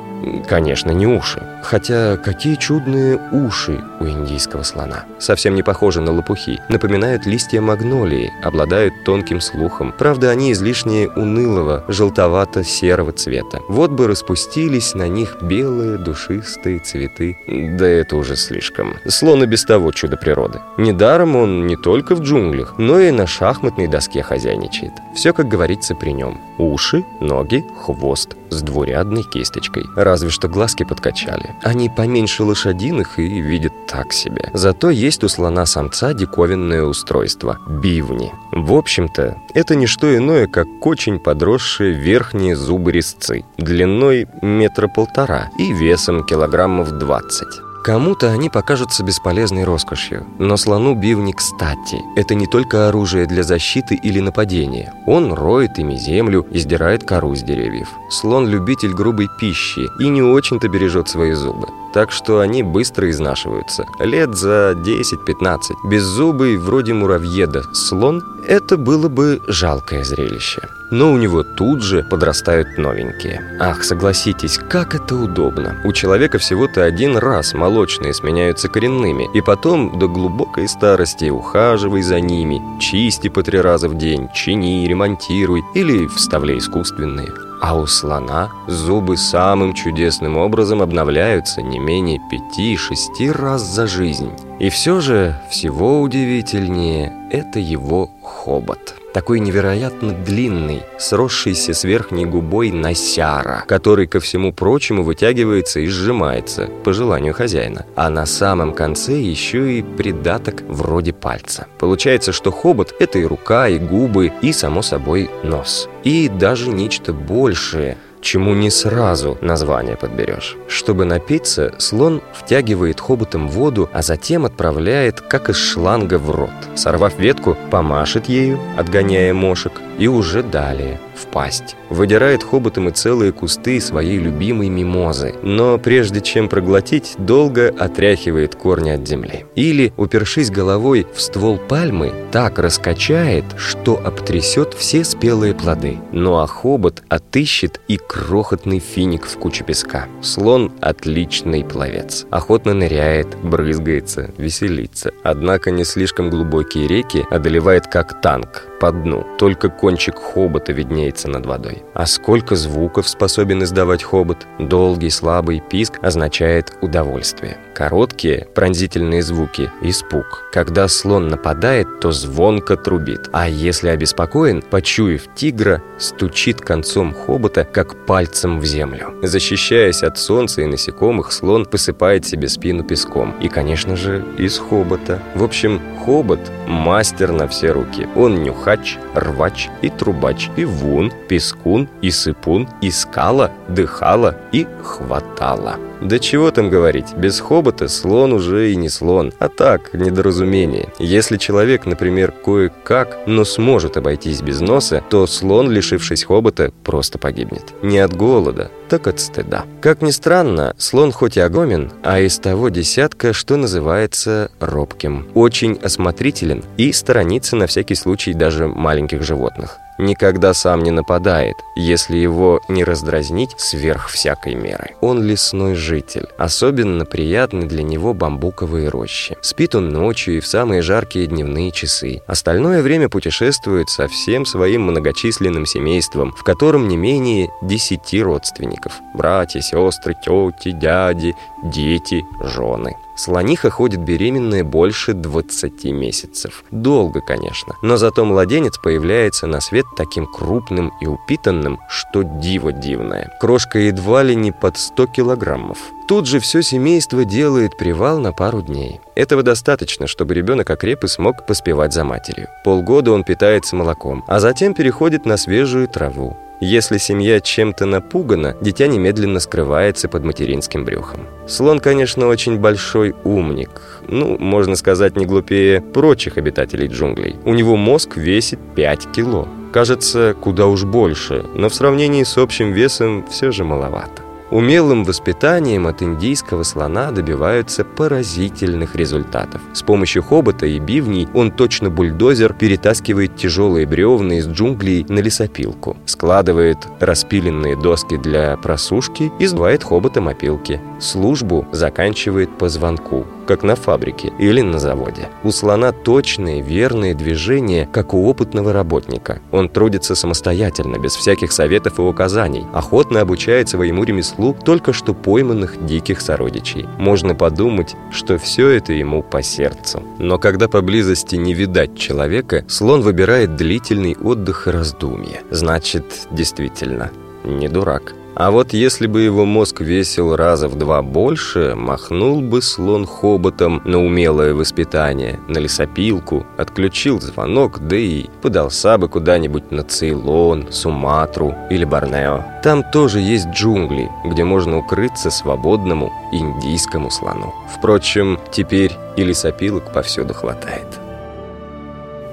Конечно, 0.47 0.91
не 0.91 1.07
уши. 1.07 1.43
Хотя 1.63 2.17
какие 2.17 2.55
чудные 2.55 3.19
уши 3.33 3.83
у 4.01 4.07
индийского 4.07 4.63
слона. 4.63 5.05
Совсем 5.19 5.55
не 5.55 5.63
похожи 5.63 6.01
на 6.01 6.13
лопухи. 6.13 6.61
Напоминают 6.69 7.27
листья 7.27 7.61
магнолии, 7.61 8.33
обладают 8.43 8.95
тонким 9.05 9.41
слухом. 9.41 9.93
Правда, 9.97 10.31
они 10.31 10.53
излишне 10.53 11.09
унылого, 11.09 11.85
желтовато-серого 11.89 13.13
цвета. 13.13 13.61
Вот 13.69 13.91
бы 13.91 14.07
распустились 14.07 14.95
на 14.95 15.09
них 15.09 15.39
белые 15.43 15.99
душистые 15.99 16.79
цветы. 16.79 17.39
Да 17.79 17.87
это 17.87 18.17
уже 18.17 18.37
слишком. 18.37 18.95
Слон 19.07 19.43
и 19.43 19.47
без 19.47 19.65
того 19.65 19.93
чудо 19.93 20.17
природы. 20.17 20.61
Недаром 20.77 21.37
он 21.37 21.67
не 21.67 21.77
только 21.77 22.15
в 22.15 22.21
джунглях, 22.21 22.75
но 22.79 23.01
и 23.01 23.11
на 23.11 23.27
шахматной 23.27 23.89
доске 23.89 24.23
хозяйничает. 24.23 24.93
Все, 25.15 25.33
как 25.33 25.49
говорится, 25.49 25.95
при 25.95 26.11
нем. 26.11 26.41
Уши, 26.59 27.05
ноги, 27.21 27.65
хвост 27.85 28.37
с 28.51 28.63
двурядной 28.63 29.23
кисточкой. 29.23 29.85
Разве 29.97 30.31
что 30.31 30.49
глазки 30.49 30.85
подкачали. 30.85 31.55
Они 31.63 31.89
поменьше 31.89 32.43
лошадиных 32.45 33.19
и 33.19 33.41
видят 33.41 33.73
так 33.87 34.13
себе. 34.13 34.51
Зато 34.55 34.91
есть 34.91 35.25
у 35.25 35.29
слона-самца 35.29 36.15
диковинное 36.15 36.83
устройство– 36.83 37.59
бивни. 37.69 38.33
В 38.53 38.75
общем-то, 38.75 39.37
это 39.55 39.75
не 39.75 39.87
что 39.87 40.15
иное, 40.17 40.47
как 40.47 40.67
очень 40.87 41.19
подросшие 41.19 41.93
верхние 41.93 42.57
зубы 42.57 42.93
резцы, 42.93 43.45
длиной 43.59 44.27
метра 44.43 44.89
полтора 44.89 45.51
и 45.59 45.73
весом 45.73 46.25
килограммов 46.25 46.93
20. 46.93 47.66
Кому-то 47.87 48.33
они 48.33 48.51
покажутся 48.51 49.05
бесполезной 49.05 49.63
роскошью, 49.63 50.27
но 50.41 50.57
слону 50.57 50.97
бивни 50.97 51.31
кстати. 51.31 52.03
Это 52.17 52.35
не 52.35 52.49
только 52.49 52.89
оружие 52.89 53.27
для 53.27 53.45
защиты 53.45 53.95
или 53.95 54.19
нападения. 54.19 54.93
Он 55.07 55.33
роет 55.33 55.79
ими 55.79 55.95
землю 55.95 56.45
и 56.51 56.59
сдирает 56.59 57.05
кору 57.05 57.33
с 57.37 57.45
деревьев. 57.45 57.87
Слон– 58.11 58.49
любитель 58.49 58.93
грубой 58.93 59.29
пищи 59.39 59.87
и 60.01 60.09
не 60.09 60.21
очень-то 60.21 60.67
бережет 60.67 61.09
свои 61.09 61.31
зубы. 61.31 61.69
Так 61.97 62.13
что 62.13 62.41
они 62.41 62.63
быстро 62.63 63.09
изнашиваются. 63.09 63.87
Лет 64.01 64.35
за 64.35 64.73
10-15. 64.77 65.59
Беззубый, 65.89 66.59
вроде 66.59 66.93
муравьеда, 66.93 67.63
слон– 67.73 68.23
это 68.47 68.77
было 68.77 69.09
бы 69.09 69.41
жалкое 69.49 70.05
зрелище. 70.05 70.61
Но 70.91 71.11
у 71.11 71.17
него 71.17 71.43
тут 71.43 71.83
же 71.83 72.03
подрастают 72.03 72.77
новенькие. 72.77 73.41
Ах, 73.59 73.83
согласитесь, 73.83 74.59
как 74.69 74.95
это 74.95 75.15
удобно. 75.15 75.81
У 75.87 75.95
человека 75.95 76.37
всего-то 76.37 76.85
один 76.85 77.17
раз 77.17 77.55
молочные 77.55 78.13
сменяются 78.13 78.69
коренными, 78.69 79.27
и 79.35 79.41
потом 79.41 79.99
до 79.99 80.07
глубокой 80.07 80.69
старости 80.69 81.31
ухаживай 81.31 82.03
за 82.03 82.21
ними, 82.21 82.61
чисти 82.79 83.29
по 83.29 83.43
три 83.43 83.59
раза 83.59 83.89
в 83.89 83.97
день, 83.97 84.29
чини, 84.35 84.87
ремонтируй 84.87 85.65
или 85.75 86.07
вставляй 86.09 86.59
искусственные. 86.59 87.46
А 87.61 87.77
у 87.77 87.87
слона 87.87 88.51
зубы 88.67 89.17
самым 89.17 89.75
чудесным 89.75 90.37
образом 90.37 90.83
обновляются 90.83 91.63
не 91.63 91.79
менее 91.79 92.21
пяти-шести 92.31 93.31
раз 93.31 93.63
за 93.63 93.87
жизнь. 93.87 94.31
И 94.59 94.69
все 94.69 95.01
же 95.01 95.41
всего 95.51 96.01
удивительнее– 96.01 97.13
это 97.31 97.59
его 97.59 98.11
хобот 98.23 98.97
такой 99.17 99.41
невероятно 99.41 100.13
длинный, 100.13 100.83
сросшийся 100.99 101.73
с 101.73 101.85
верхней 101.85 102.27
губой 102.27 102.71
носяра, 102.71 103.65
который, 103.67 104.07
ко 104.07 104.21
всему 104.21 104.53
прочему, 104.53 105.03
вытягивается 105.03 105.81
и 105.81 105.87
сжимается, 105.87 106.69
по 106.85 106.93
желанию 106.93 107.33
хозяина. 107.33 107.87
А 107.95 108.11
на 108.11 108.27
самом 108.27 108.75
конце 108.75 109.19
еще 109.19 109.79
и 109.79 109.83
придаток 109.83 110.61
вроде 110.69 111.15
пальца. 111.15 111.67
Получается, 111.79 112.33
что 112.33 112.51
хобот– 112.51 112.95
это 113.01 113.19
и 113.19 113.25
рука, 113.25 113.69
и 113.69 113.79
губы, 113.79 114.33
и, 114.43 114.53
само 114.53 114.83
собой, 114.83 115.31
нос. 115.43 115.89
И 116.05 116.29
даже 116.29 116.69
нечто 116.69 117.15
большее– 117.15 117.97
чему 118.27 118.55
не 118.55 118.71
сразу 118.71 119.39
название 119.41 119.97
подберешь. 119.97 120.57
Чтобы 120.67 121.05
напиться, 121.05 121.75
слон 121.79 122.21
втягивает 122.35 123.01
хоботом 123.01 123.49
воду, 123.49 123.89
а 123.93 124.03
затем 124.03 124.45
отправляет, 124.45 125.21
как 125.21 125.49
из 125.49 125.57
шланга, 125.57 126.19
в 126.19 126.31
рот. 126.33 126.51
Сорвав 126.75 127.19
ветку, 127.19 127.57
помашет 127.71 128.29
ею, 128.29 128.59
отгоняя 128.77 129.33
мошек, 129.33 129.81
и 129.99 130.09
уже 130.09 130.43
далее 130.43 130.99
в 131.17 131.27
пасть. 131.27 131.77
Выдирает 131.91 132.43
хоботом 132.43 132.89
и 132.89 132.93
целые 132.93 133.33
кусты 133.33 133.81
своей 133.81 134.19
любимой 134.19 134.69
мимозы, 134.69 135.35
но 135.43 135.79
прежде 135.79 136.21
чем 136.21 136.49
проглотить, 136.49 137.15
долго 137.19 137.69
отряхивает 137.69 138.55
корни 138.55 138.91
от 138.91 139.07
земли. 139.07 139.47
Или, 139.55 139.93
упершись 139.97 140.51
головой 140.51 141.07
в 141.15 141.21
ствол 141.21 141.59
пальмы, 141.59 142.13
так 142.33 142.59
раскачает, 142.59 143.45
что 143.57 144.01
обтрясет 144.05 144.75
все 144.75 145.05
спелые 145.05 145.55
плоды. 145.55 145.99
Ну 146.13 146.39
а 146.39 146.47
хобот 146.47 147.03
отыщет 147.09 147.81
и 147.89 147.97
крохотный 147.97 148.79
финик 148.79 149.27
в 149.27 149.39
куче 149.39 149.65
песка. 149.65 150.07
Слон– 150.23 150.73
отличный 150.81 151.65
пловец. 151.65 152.27
Охотно 152.31 152.75
ныряет, 152.75 153.29
брызгается, 153.43 154.31
веселится. 154.37 155.13
Однако 155.23 155.71
не 155.71 155.85
слишком 155.85 156.31
глубокие 156.31 156.87
реки 156.87 157.25
одолевает 157.31 157.87
как 157.87 158.21
танк 158.21 158.65
по 158.79 158.93
дну. 158.93 159.27
Только 159.39 159.69
кончик 159.69 160.17
хобота 160.19 160.73
виднеется 160.73 161.29
над 161.29 161.47
водой. 161.47 161.83
А 161.95 162.07
сколько 162.07 162.57
звуков 162.57 163.09
способен 163.09 163.63
издавать 163.63 164.03
хобот? 164.03 164.47
Долгий 164.59 165.11
слабый 165.11 165.61
писк 165.61 165.99
означает 166.03 166.77
удовольствие. 166.83 167.59
Короткие 167.77 168.49
пронзительные 168.55 169.21
звуки– 169.21 169.71
испуг. 169.83 170.45
Когда 170.51 170.89
слон 170.89 171.29
нападает, 171.29 172.01
то 172.01 172.11
звонко 172.11 172.75
трубит. 172.75 173.29
А 173.35 173.51
если 173.51 173.91
обеспокоен, 173.91 174.63
почуяв 174.63 175.25
тигра, 175.35 175.83
стучит 175.99 176.63
концом 176.63 177.13
хобота, 177.13 177.65
как 177.71 178.07
пальцем 178.07 178.61
в 178.61 178.65
землю. 178.65 179.15
Защищаясь 179.23 180.03
от 180.03 180.17
солнца 180.17 180.63
и 180.63 180.65
насекомых, 180.65 181.33
слон 181.33 181.67
посыпает 181.67 182.25
себе 182.25 182.49
спину 182.49 182.83
песком. 182.83 183.35
И, 183.43 183.49
конечно 183.49 183.95
же, 183.95 184.25
из 184.39 184.57
хобота. 184.57 185.21
В 185.35 185.45
общем, 185.45 185.83
хобот– 186.03 186.41
мастер 186.67 187.31
на 187.31 187.47
все 187.47 187.73
руки. 187.73 188.09
Он 188.17 188.43
нюхач, 188.43 188.97
рвач 189.13 189.69
и 189.83 189.91
трубач, 189.91 190.49
и 190.57 190.65
вун, 190.65 191.13
пескун, 191.29 191.91
и 192.01 192.11
сыпун, 192.11 192.71
и 192.81 192.91
скала, 192.91 193.51
дыхала 193.69 194.35
и 194.51 194.67
хватала. 194.83 195.77
Да 196.01 196.19
чего 196.19 196.51
там 196.51 196.69
говорить, 196.69 197.15
без 197.17 197.41
хобота 197.41 197.66
слон 197.89 198.33
уже 198.33 198.73
и 198.73 198.77
не 198.77 198.89
слон, 198.89 199.33
а 199.39 199.49
так, 199.49 199.95
недоразумение. 199.95 200.89
Если 200.99 201.37
человек, 201.37 201.87
например, 201.87 202.33
кое-как, 202.33 203.19
но 203.27 203.45
сможет 203.45 203.97
обойтись 203.97 204.43
без 204.43 204.61
носа, 204.61 205.03
то 205.11 205.27
слон, 205.27 205.71
лишившись 205.71 206.25
хобота, 206.25 206.73
просто 206.85 207.19
погибнет. 207.19 207.75
Не 207.83 207.99
от 207.99 208.17
голода, 208.17 208.71
так 208.89 209.07
от 209.07 209.21
стыда. 209.21 209.65
Как 209.81 210.03
ни 210.03 210.11
странно, 210.11 210.75
слон 210.79 211.13
хоть 211.13 211.37
и 211.37 211.41
огромен, 211.41 211.93
а 212.03 212.21
из 212.21 212.39
того 212.39 212.69
десятка, 212.69 213.33
что 213.33 213.57
называется 213.57 214.51
робким. 214.61 215.29
Очень 215.35 215.79
осмотрителен 215.83 216.65
и 216.77 216.93
сторонится 216.93 217.57
на 217.57 217.67
всякий 217.67 217.95
случай 217.95 218.35
даже 218.35 218.69
маленьких 218.69 219.23
животных 219.23 219.79
никогда 219.99 220.55
сам 220.55 220.83
не 220.83 220.91
нападает, 220.91 221.57
если 221.75 222.17
его 222.17 222.61
не 222.69 222.85
раздразнить 222.85 223.51
сверх 223.57 224.09
всякой 224.09 224.55
меры. 224.55 224.95
Он 225.01 225.23
лесной 225.23 225.75
житель. 225.75 226.27
Особенно 226.39 227.05
приятны 227.05 227.67
для 227.67 227.83
него 227.83 228.15
бамбуковые 228.15 228.89
рощи. 228.89 229.37
Спит 229.41 229.75
он 229.75 229.91
ночью 229.91 230.37
и 230.37 230.41
в 230.41 230.47
самые 230.47 230.83
жаркие 230.83 231.27
дневные 231.27 231.73
часы. 231.73 232.23
Остальное 232.27 232.83
время 232.83 233.09
путешествует 233.09 233.89
со 233.89 234.09
всем 234.09 234.45
своим 234.45 234.83
многочисленным 234.83 235.67
семейством, 235.67 236.33
в 236.33 236.43
котором 236.43 236.89
не 236.89 236.97
менее 236.97 237.51
десяти 237.63 238.23
родственников. 238.23 238.76
Братья, 239.15 239.61
сестры, 239.61 240.15
тети, 240.15 240.73
дяди, 240.73 241.35
дети, 241.63 242.25
жены. 242.41 242.97
Слониха 243.17 243.71
ходит 243.71 244.01
беременная 244.01 244.63
больше 244.63 245.15
20 245.15 245.85
месяцев. 245.87 246.65
Долго, 246.71 247.23
конечно. 247.23 247.75
Но 247.83 247.97
зато 247.97 248.25
младенец 248.27 248.79
появляется 248.79 249.47
на 249.47 249.61
свет 249.61 249.87
таким 249.97 250.27
крупным 250.27 250.93
и 251.01 251.07
упитанным, 251.07 251.81
что 251.89 252.23
диво 252.23 252.73
дивное. 252.73 253.33
Крошка 253.41 253.79
едва 253.79 254.23
ли 254.23 254.37
не 254.37 254.53
под 254.53 254.77
100 254.77 255.07
килограммов. 255.07 255.79
Тут 256.07 256.27
же 256.27 256.39
все 256.39 256.63
семейство 256.63 257.25
делает 257.25 257.79
привал 257.79 258.21
на 258.21 258.33
пару 258.33 258.61
дней. 258.61 259.01
Этого 259.17 259.43
достаточно, 259.43 260.07
чтобы 260.07 260.35
ребенок 260.35 260.69
окреп 260.71 261.05
и 261.05 261.09
смог 261.09 261.47
поспевать 261.47 261.95
за 261.95 262.05
матерью. 262.05 262.49
Полгода 262.65 263.13
он 263.13 263.25
питается 263.25 263.75
молоком, 263.75 264.25
а 264.29 264.41
затем 264.41 264.75
переходит 264.75 265.25
на 265.25 265.37
свежую 265.39 265.89
траву. 265.89 266.37
Если 266.61 266.97
семья 266.97 267.41
чем-то 267.41 267.85
напугана, 267.85 268.57
дитя 268.63 268.87
немедленно 268.87 269.41
скрывается 269.41 270.09
под 270.09 270.25
материнским 270.25 270.85
брюхом. 270.85 271.27
Слон, 271.47 271.81
конечно, 271.81 272.29
очень 272.29 272.59
большой 272.59 273.15
умник. 273.25 274.01
Ну, 274.09 274.39
можно 274.39 274.75
сказать, 274.77 275.17
не 275.17 275.27
глупее 275.27 275.83
прочих 275.83 276.39
обитателей 276.39 276.87
джунглей. 276.87 277.37
У 277.45 277.53
него 277.53 277.77
мозг 277.77 278.17
весит 278.17 278.59
5 278.75 279.13
кило. 279.13 279.49
Кажется, 279.73 280.35
куда 280.41 280.67
уж 280.67 280.85
больше, 280.85 281.45
но 281.55 281.69
в 281.69 281.75
сравнении 281.75 282.25
с 282.25 282.39
общим 282.39 282.73
весом 282.73 283.27
все 283.29 283.51
же 283.53 283.63
маловато. 283.63 284.26
Умелым 284.51 285.03
воспитанием 285.03 285.89
от 285.89 286.03
индийского 286.03 286.63
слона 286.63 287.11
добиваются 287.11 287.85
поразительных 287.85 288.95
результатов. 288.95 289.61
С 289.73 289.83
помощью 289.83 290.23
хобота 290.23 290.67
и 290.67 290.79
бивней 290.79 291.29
он 291.35 291.51
точно 291.51 291.91
бульдозер 291.91 292.53
перетаскивает 292.53 293.35
тяжелые 293.35 293.87
бревна 293.87 294.39
из 294.39 294.47
джунглей 294.47 295.05
на 295.09 295.19
лесопилку, 295.19 295.97
складывает 296.07 296.79
распиленные 297.01 297.77
доски 297.77 298.17
для 298.17 298.57
просушки 298.57 299.33
и 299.41 299.47
сдувает 299.47 299.83
хоботом 299.83 300.29
опилки. 300.29 300.81
Службу 301.01 301.67
заканчивает 301.73 302.57
по 302.57 302.69
звонку, 302.69 303.27
как 303.47 303.63
на 303.63 303.77
фабрике 303.77 304.33
или 304.39 304.61
на 304.61 304.79
заводе. 304.79 305.29
У 305.43 305.51
слона 305.51 305.93
точные, 305.93 306.61
верные 306.61 307.15
движения, 307.15 307.89
как 307.91 308.13
у 308.15 308.27
опытного 308.29 308.73
работника. 308.73 309.41
Он 309.53 309.69
трудится 309.69 310.15
самостоятельно, 310.15 310.99
без 310.99 311.15
всяких 311.15 311.53
советов 311.53 311.99
и 311.99 312.03
указаний, 312.03 312.67
охотно 312.75 313.21
обучает 313.21 313.69
своему 313.69 314.05
ремеслу 314.05 314.55
только 314.65 314.93
что 314.93 315.15
пойманных 315.15 315.85
диких 315.87 316.21
сородичей. 316.21 316.87
Можно 316.99 317.35
подумать, 317.35 317.97
что 318.11 318.39
все 318.39 318.69
это 318.69 318.93
ему 318.93 319.23
по 319.23 319.43
сердцу. 319.43 320.03
Но 320.19 320.39
когда 320.39 320.69
поблизости 320.69 321.37
не 321.37 321.55
видать 321.55 321.97
человека, 321.97 322.65
слон 322.69 323.03
выбирает 323.03 323.57
длительный 323.57 324.17
отдых 324.17 324.67
и 324.67 324.71
раздумье. 324.71 325.43
Значит, 325.51 326.27
действительно, 326.31 327.11
не 327.45 327.69
дурак. 327.69 328.15
А 328.37 328.51
вот 328.51 328.75
если 328.75 329.07
бы 329.07 329.23
его 329.23 329.47
мозг 329.47 329.81
весил 329.81 330.37
раза 330.37 330.69
в 330.69 330.77
два 330.77 331.01
больше, 331.01 331.75
махнул 331.75 332.43
бы 332.43 332.61
слон 332.61 333.07
хоботом 333.07 333.81
на 333.87 333.99
умелое 333.99 334.53
воспитание, 334.53 335.41
на 335.49 335.57
лесопилку, 335.57 336.47
отключил 336.59 337.19
звонок, 337.19 337.79
да 337.81 337.97
и 337.97 338.27
подался 338.43 338.99
бы 338.99 339.09
куда-нибудь 339.09 339.71
на 339.71 339.85
Цейлон, 339.85 340.71
Суматру 340.71 341.55
или 341.71 341.87
Борнео. 341.87 342.45
Там 342.63 342.85
тоже 342.93 343.21
есть 343.21 343.49
джунгли, 343.55 344.11
где 344.27 344.45
можно 344.45 344.77
укрыться 344.77 345.31
свободному 345.31 346.13
индийскому 346.31 347.11
слону. 347.11 347.55
Впрочем, 347.75 348.39
теперь 348.53 348.93
и 349.17 349.25
лесопилок 349.25 349.95
повсюду 349.95 350.35
хватает. 350.35 351.01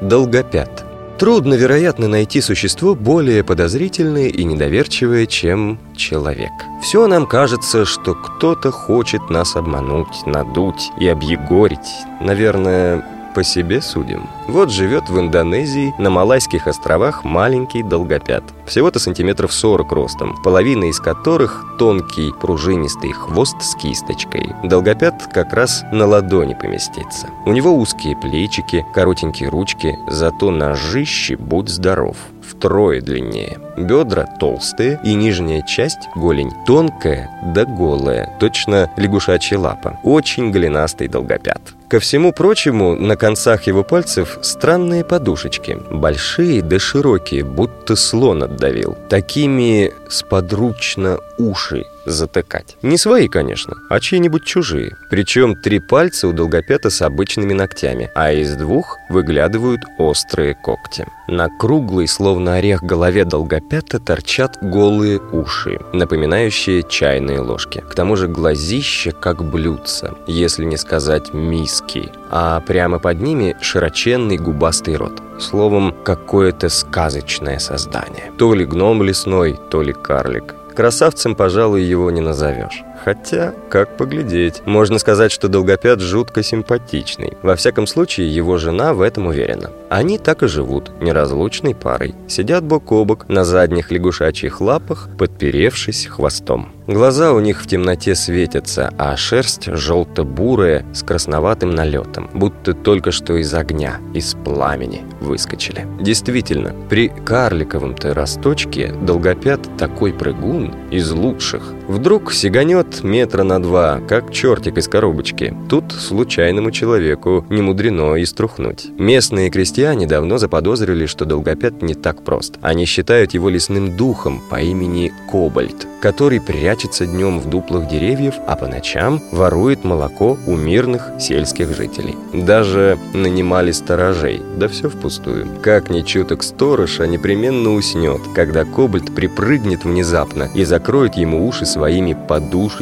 Долгопят– 0.01 0.83
Трудно, 1.19 1.53
вероятно, 1.53 2.07
найти 2.07 2.41
существо 2.41 2.95
более 2.95 3.43
подозрительное 3.43 4.27
и 4.27 4.43
недоверчивое, 4.43 5.25
чем 5.25 5.79
человек. 5.95 6.51
Все 6.81 7.07
нам 7.07 7.27
кажется, 7.27 7.85
что 7.85 8.15
кто-то 8.15 8.71
хочет 8.71 9.29
нас 9.29 9.55
обмануть, 9.55 10.25
надуть 10.25 10.91
и 10.99 11.07
объегорить. 11.07 11.79
Наверное, 12.19 13.05
по 13.33 13.43
себе 13.43 13.81
судим. 13.81 14.27
Вот 14.47 14.69
живет 14.69 15.09
в 15.09 15.19
Индонезии, 15.19 15.93
на 15.97 16.09
Малайских 16.09 16.67
островах 16.67 17.23
маленький 17.23 17.83
долгопят. 17.83 18.43
Всего-то 18.65 18.99
сантиметров 18.99 19.53
40 19.53 19.91
ростом, 19.91 20.41
половина 20.43 20.85
из 20.85 20.99
которых 20.99 21.65
тонкий 21.77 22.31
пружинистый 22.39 23.11
хвост 23.11 23.61
с 23.61 23.75
кисточкой. 23.75 24.51
Долгопят 24.63 25.27
как 25.33 25.53
раз 25.53 25.83
на 25.91 26.05
ладони 26.05 26.53
поместится. 26.53 27.29
У 27.45 27.51
него 27.51 27.75
узкие 27.75 28.15
плечики, 28.15 28.85
коротенькие 28.93 29.49
ручки, 29.49 29.97
зато 30.07 30.51
ножище 30.51 31.35
будь 31.37 31.69
здоров 31.69 32.17
втрое 32.43 33.01
длиннее. 33.01 33.59
Бедра 33.77 34.25
толстые 34.39 34.99
и 35.03 35.13
нижняя 35.13 35.61
часть, 35.63 36.09
голень, 36.15 36.51
тонкая 36.65 37.29
да 37.53 37.65
голая, 37.65 38.29
точно 38.39 38.91
лягушачья 38.97 39.57
лапа. 39.57 39.99
Очень 40.03 40.51
голенастый 40.51 41.07
долгопят. 41.07 41.61
Ко 41.93 41.99
всему 41.99 42.33
прочему, 42.33 42.95
на 42.95 43.15
концах 43.15 43.67
его 43.67 43.83
пальцев 43.83 44.39
странные 44.41 45.05
подушечки. 45.05 45.79
Большие 45.91 46.63
да 46.63 46.79
широкие, 46.79 47.43
будто 47.43 47.95
слон 47.95 48.41
отдавил. 48.41 48.97
Такими 49.09 49.93
сподручно 50.09 51.19
уши 51.37 51.85
затыкать. 52.05 52.77
Не 52.81 52.97
свои, 52.97 53.27
конечно, 53.27 53.75
а 53.89 53.99
чьи-нибудь 53.99 54.45
чужие. 54.45 54.97
Причем 55.09 55.55
три 55.55 55.79
пальца 55.79 56.27
у 56.27 56.33
долгопята 56.33 56.89
с 56.89 57.01
обычными 57.01 57.53
ногтями, 57.53 58.09
а 58.15 58.31
из 58.31 58.55
двух 58.55 58.97
выглядывают 59.09 59.81
острые 59.97 60.55
когти. 60.55 61.05
На 61.27 61.49
круглой, 61.49 62.07
словно 62.07 62.55
орех 62.55 62.83
голове 62.83 63.23
долгопята 63.25 63.99
торчат 63.99 64.57
голые 64.61 65.19
уши, 65.19 65.79
напоминающие 65.93 66.83
чайные 66.83 67.39
ложки. 67.39 67.83
К 67.89 67.95
тому 67.95 68.15
же 68.15 68.27
глазища 68.27 69.11
как 69.11 69.43
блюдца, 69.43 70.15
если 70.27 70.65
не 70.65 70.77
сказать 70.77 71.33
миски, 71.33 72.11
а 72.29 72.59
прямо 72.61 72.99
под 72.99 73.21
ними 73.21 73.55
широченный 73.61 74.37
губастый 74.37 74.95
рот. 74.95 75.21
Словом, 75.39 75.95
какое-то 76.03 76.69
сказочное 76.69 77.59
создание. 77.59 78.31
То 78.37 78.53
ли 78.53 78.65
гном 78.65 79.01
лесной, 79.01 79.59
то 79.69 79.81
ли 79.81 79.93
карлик. 79.93 80.55
Красавцем, 80.73 81.35
пожалуй, 81.35 81.83
его 81.83 82.11
не 82.11 82.21
назовешь. 82.21 82.83
Хотя, 83.03 83.53
как 83.69 83.97
поглядеть. 83.97 84.61
Можно 84.65 84.97
сказать, 84.97 85.31
что 85.31 85.47
Долгопят 85.47 85.99
жутко 85.99 86.41
симпатичный. 86.41 87.33
Во 87.41 87.55
всяком 87.55 87.85
случае, 87.87 88.33
его 88.33 88.57
жена 88.57 88.93
в 88.93 89.01
этом 89.01 89.27
уверена. 89.27 89.71
Они 89.89 90.17
так 90.17 90.41
и 90.43 90.47
живут, 90.47 90.91
неразлучной 91.01 91.75
парой. 91.75 92.15
Сидят 92.27 92.63
бок 92.63 92.91
о 92.91 93.05
бок 93.05 93.29
на 93.29 93.43
задних 93.43 93.91
лягушачьих 93.91 94.61
лапах, 94.61 95.09
подперевшись 95.17 96.07
хвостом. 96.07 96.71
Глаза 96.87 97.31
у 97.31 97.39
них 97.39 97.61
в 97.61 97.67
темноте 97.67 98.13
светятся, 98.13 98.93
а 98.97 99.15
шерсть 99.15 99.67
желто-бурая 99.67 100.85
с 100.93 101.01
красноватым 101.01 101.71
налетом, 101.71 102.29
будто 102.33 102.73
только 102.73 103.11
что 103.11 103.37
из 103.37 103.53
огня, 103.53 103.99
из 104.13 104.35
пламени 104.43 105.03
выскочили. 105.21 105.87
Действительно, 106.01 106.75
при 106.89 107.07
карликовом-то 107.07 108.13
росточке 108.13 108.93
долгопят 109.01 109.61
такой 109.77 110.11
прыгун 110.11 110.73
из 110.91 111.09
лучших. 111.11 111.63
Вдруг 111.87 112.33
сиганет 112.33 112.92
метра 113.01 113.43
на 113.43 113.61
два, 113.61 114.01
как 114.07 114.31
чертик 114.31 114.77
из 114.77 114.87
коробочки. 114.87 115.55
Тут 115.69 115.91
случайному 115.91 116.69
человеку 116.69 117.45
не 117.49 117.61
мудрено 117.61 118.15
и 118.15 118.25
струхнуть. 118.25 118.87
Местные 118.99 119.49
крестьяне 119.49 120.05
давно 120.05 120.37
заподозрили, 120.37 121.05
что 121.05 121.25
долгопят 121.25 121.81
не 121.81 121.95
так 121.95 122.23
прост. 122.23 122.59
Они 122.61 122.85
считают 122.85 123.33
его 123.33 123.49
лесным 123.49 123.95
духом 123.95 124.41
по 124.49 124.61
имени 124.61 125.11
Кобальт, 125.31 125.87
который 126.01 126.41
прячется 126.41 127.05
днем 127.05 127.39
в 127.39 127.49
дуплах 127.49 127.87
деревьев, 127.87 128.35
а 128.45 128.55
по 128.55 128.67
ночам 128.67 129.21
ворует 129.31 129.83
молоко 129.83 130.37
у 130.45 130.55
мирных 130.55 131.11
сельских 131.19 131.75
жителей. 131.75 132.15
Даже 132.33 132.97
нанимали 133.13 133.71
сторожей, 133.71 134.41
да 134.57 134.67
все 134.67 134.89
впустую. 134.89 135.47
Как 135.61 135.89
ни 135.89 136.01
чуток 136.01 136.43
сторож, 136.43 136.99
а 136.99 137.07
непременно 137.07 137.73
уснет, 137.73 138.21
когда 138.35 138.65
кобальт 138.65 139.15
припрыгнет 139.15 139.85
внезапно 139.85 140.49
и 140.53 140.65
закроет 140.65 141.15
ему 141.15 141.47
уши 141.47 141.65
своими 141.65 142.17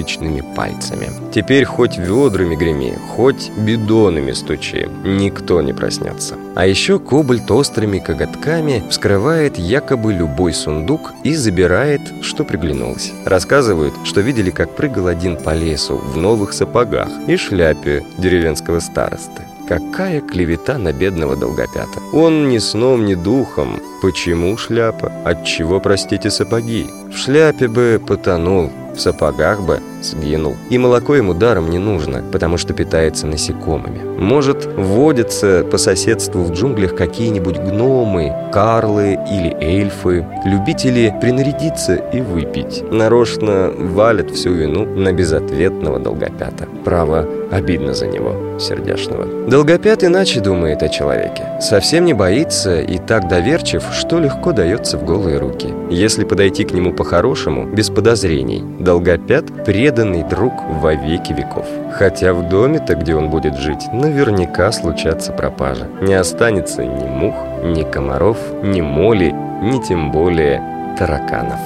подушечными 0.01 0.43
пальцами. 0.55 1.09
Теперь 1.33 1.65
хоть 1.65 1.97
ведрами 1.97 2.55
греми, 2.55 2.97
хоть 3.15 3.51
бидонами 3.57 4.33
стучи, 4.33 4.87
никто 5.03 5.61
не 5.61 5.73
проснется. 5.73 6.35
А 6.55 6.65
еще 6.65 6.99
кобальт 6.99 7.49
острыми 7.51 7.99
коготками 7.99 8.83
вскрывает 8.89 9.57
якобы 9.57 10.13
любой 10.13 10.53
сундук 10.53 11.11
и 11.23 11.35
забирает, 11.35 12.01
что 12.21 12.43
приглянулось. 12.43 13.13
Рассказывают, 13.25 13.93
что 14.03 14.21
видели, 14.21 14.51
как 14.51 14.75
прыгал 14.75 15.07
один 15.07 15.37
по 15.37 15.53
лесу 15.55 15.97
в 15.97 16.17
новых 16.17 16.53
сапогах 16.53 17.09
и 17.27 17.37
шляпе 17.37 18.03
деревенского 18.17 18.79
старосты. 18.79 19.43
Какая 19.67 20.19
клевета 20.19 20.77
на 20.77 20.91
бедного 20.91 21.37
долгопята. 21.37 21.99
Он 22.11 22.49
ни 22.49 22.59
сном, 22.59 23.05
ни 23.05 23.15
духом. 23.15 23.79
Почему 24.01 24.57
шляпа? 24.57 25.11
Отчего, 25.23 25.79
простите, 25.79 26.29
сапоги? 26.29 26.87
В 27.13 27.17
шляпе 27.17 27.67
бы 27.67 28.01
потонул, 28.05 28.69
в 28.93 28.99
сапогах 28.99 29.61
бы 29.61 29.79
сгинул. 30.01 30.55
И 30.69 30.77
молоко 30.77 31.15
ему 31.15 31.33
даром 31.33 31.69
не 31.69 31.79
нужно, 31.79 32.23
потому 32.31 32.57
что 32.57 32.73
питается 32.73 33.27
насекомыми. 33.27 34.01
Может, 34.19 34.65
водятся 34.77 35.65
по 35.69 35.77
соседству 35.77 36.43
в 36.43 36.51
джунглях 36.51 36.95
какие-нибудь 36.95 37.57
гномы, 37.57 38.33
карлы 38.51 39.17
или 39.29 39.55
эльфы, 39.59 40.25
любители 40.45 41.13
принарядиться 41.21 41.95
и 41.95 42.21
выпить. 42.21 42.83
Нарочно 42.91 43.71
валят 43.75 44.31
всю 44.31 44.53
вину 44.53 44.85
на 44.85 45.11
безответного 45.13 45.99
долгопята. 45.99 46.67
Право, 46.83 47.27
обидно 47.51 47.93
за 47.93 48.07
него, 48.07 48.59
сердешного. 48.59 49.25
Долгопят 49.47 50.03
иначе 50.03 50.39
думает 50.39 50.83
о 50.83 50.89
человеке. 50.89 51.43
Совсем 51.59 52.05
не 52.05 52.13
боится 52.13 52.81
и 52.81 52.97
так 52.97 53.27
доверчив, 53.27 53.83
что 53.93 54.19
легко 54.19 54.51
дается 54.51 54.97
в 54.97 55.05
голые 55.05 55.37
руки. 55.37 55.67
Если 55.89 56.23
подойти 56.23 56.63
к 56.63 56.73
нему 56.73 56.93
по-хорошему, 56.93 57.65
без 57.65 57.89
подозрений, 57.89 58.63
долгопят 58.79 59.45
пред 59.65 59.90
преданный 59.91 60.23
друг 60.23 60.53
во 60.81 60.93
веки 60.93 61.33
веков. 61.33 61.65
Хотя 61.91 62.33
в 62.33 62.47
доме-то, 62.47 62.95
где 62.95 63.13
он 63.13 63.29
будет 63.29 63.57
жить, 63.57 63.91
наверняка 63.91 64.71
случатся 64.71 65.33
пропажи. 65.33 65.85
Не 66.01 66.13
останется 66.13 66.85
ни 66.85 67.05
мух, 67.05 67.35
ни 67.61 67.83
комаров, 67.83 68.37
ни 68.63 68.79
моли, 68.79 69.31
ни 69.61 69.85
тем 69.85 70.11
более 70.11 70.61
тараканов. 70.97 71.59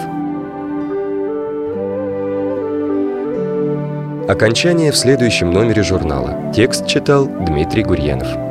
Окончание 4.28 4.92
в 4.92 4.98
следующем 4.98 5.52
номере 5.52 5.84
журнала. 5.84 6.52
Текст 6.52 6.88
читал 6.88 7.28
Дмитрий 7.28 7.84
Гурьянов. 7.84 8.45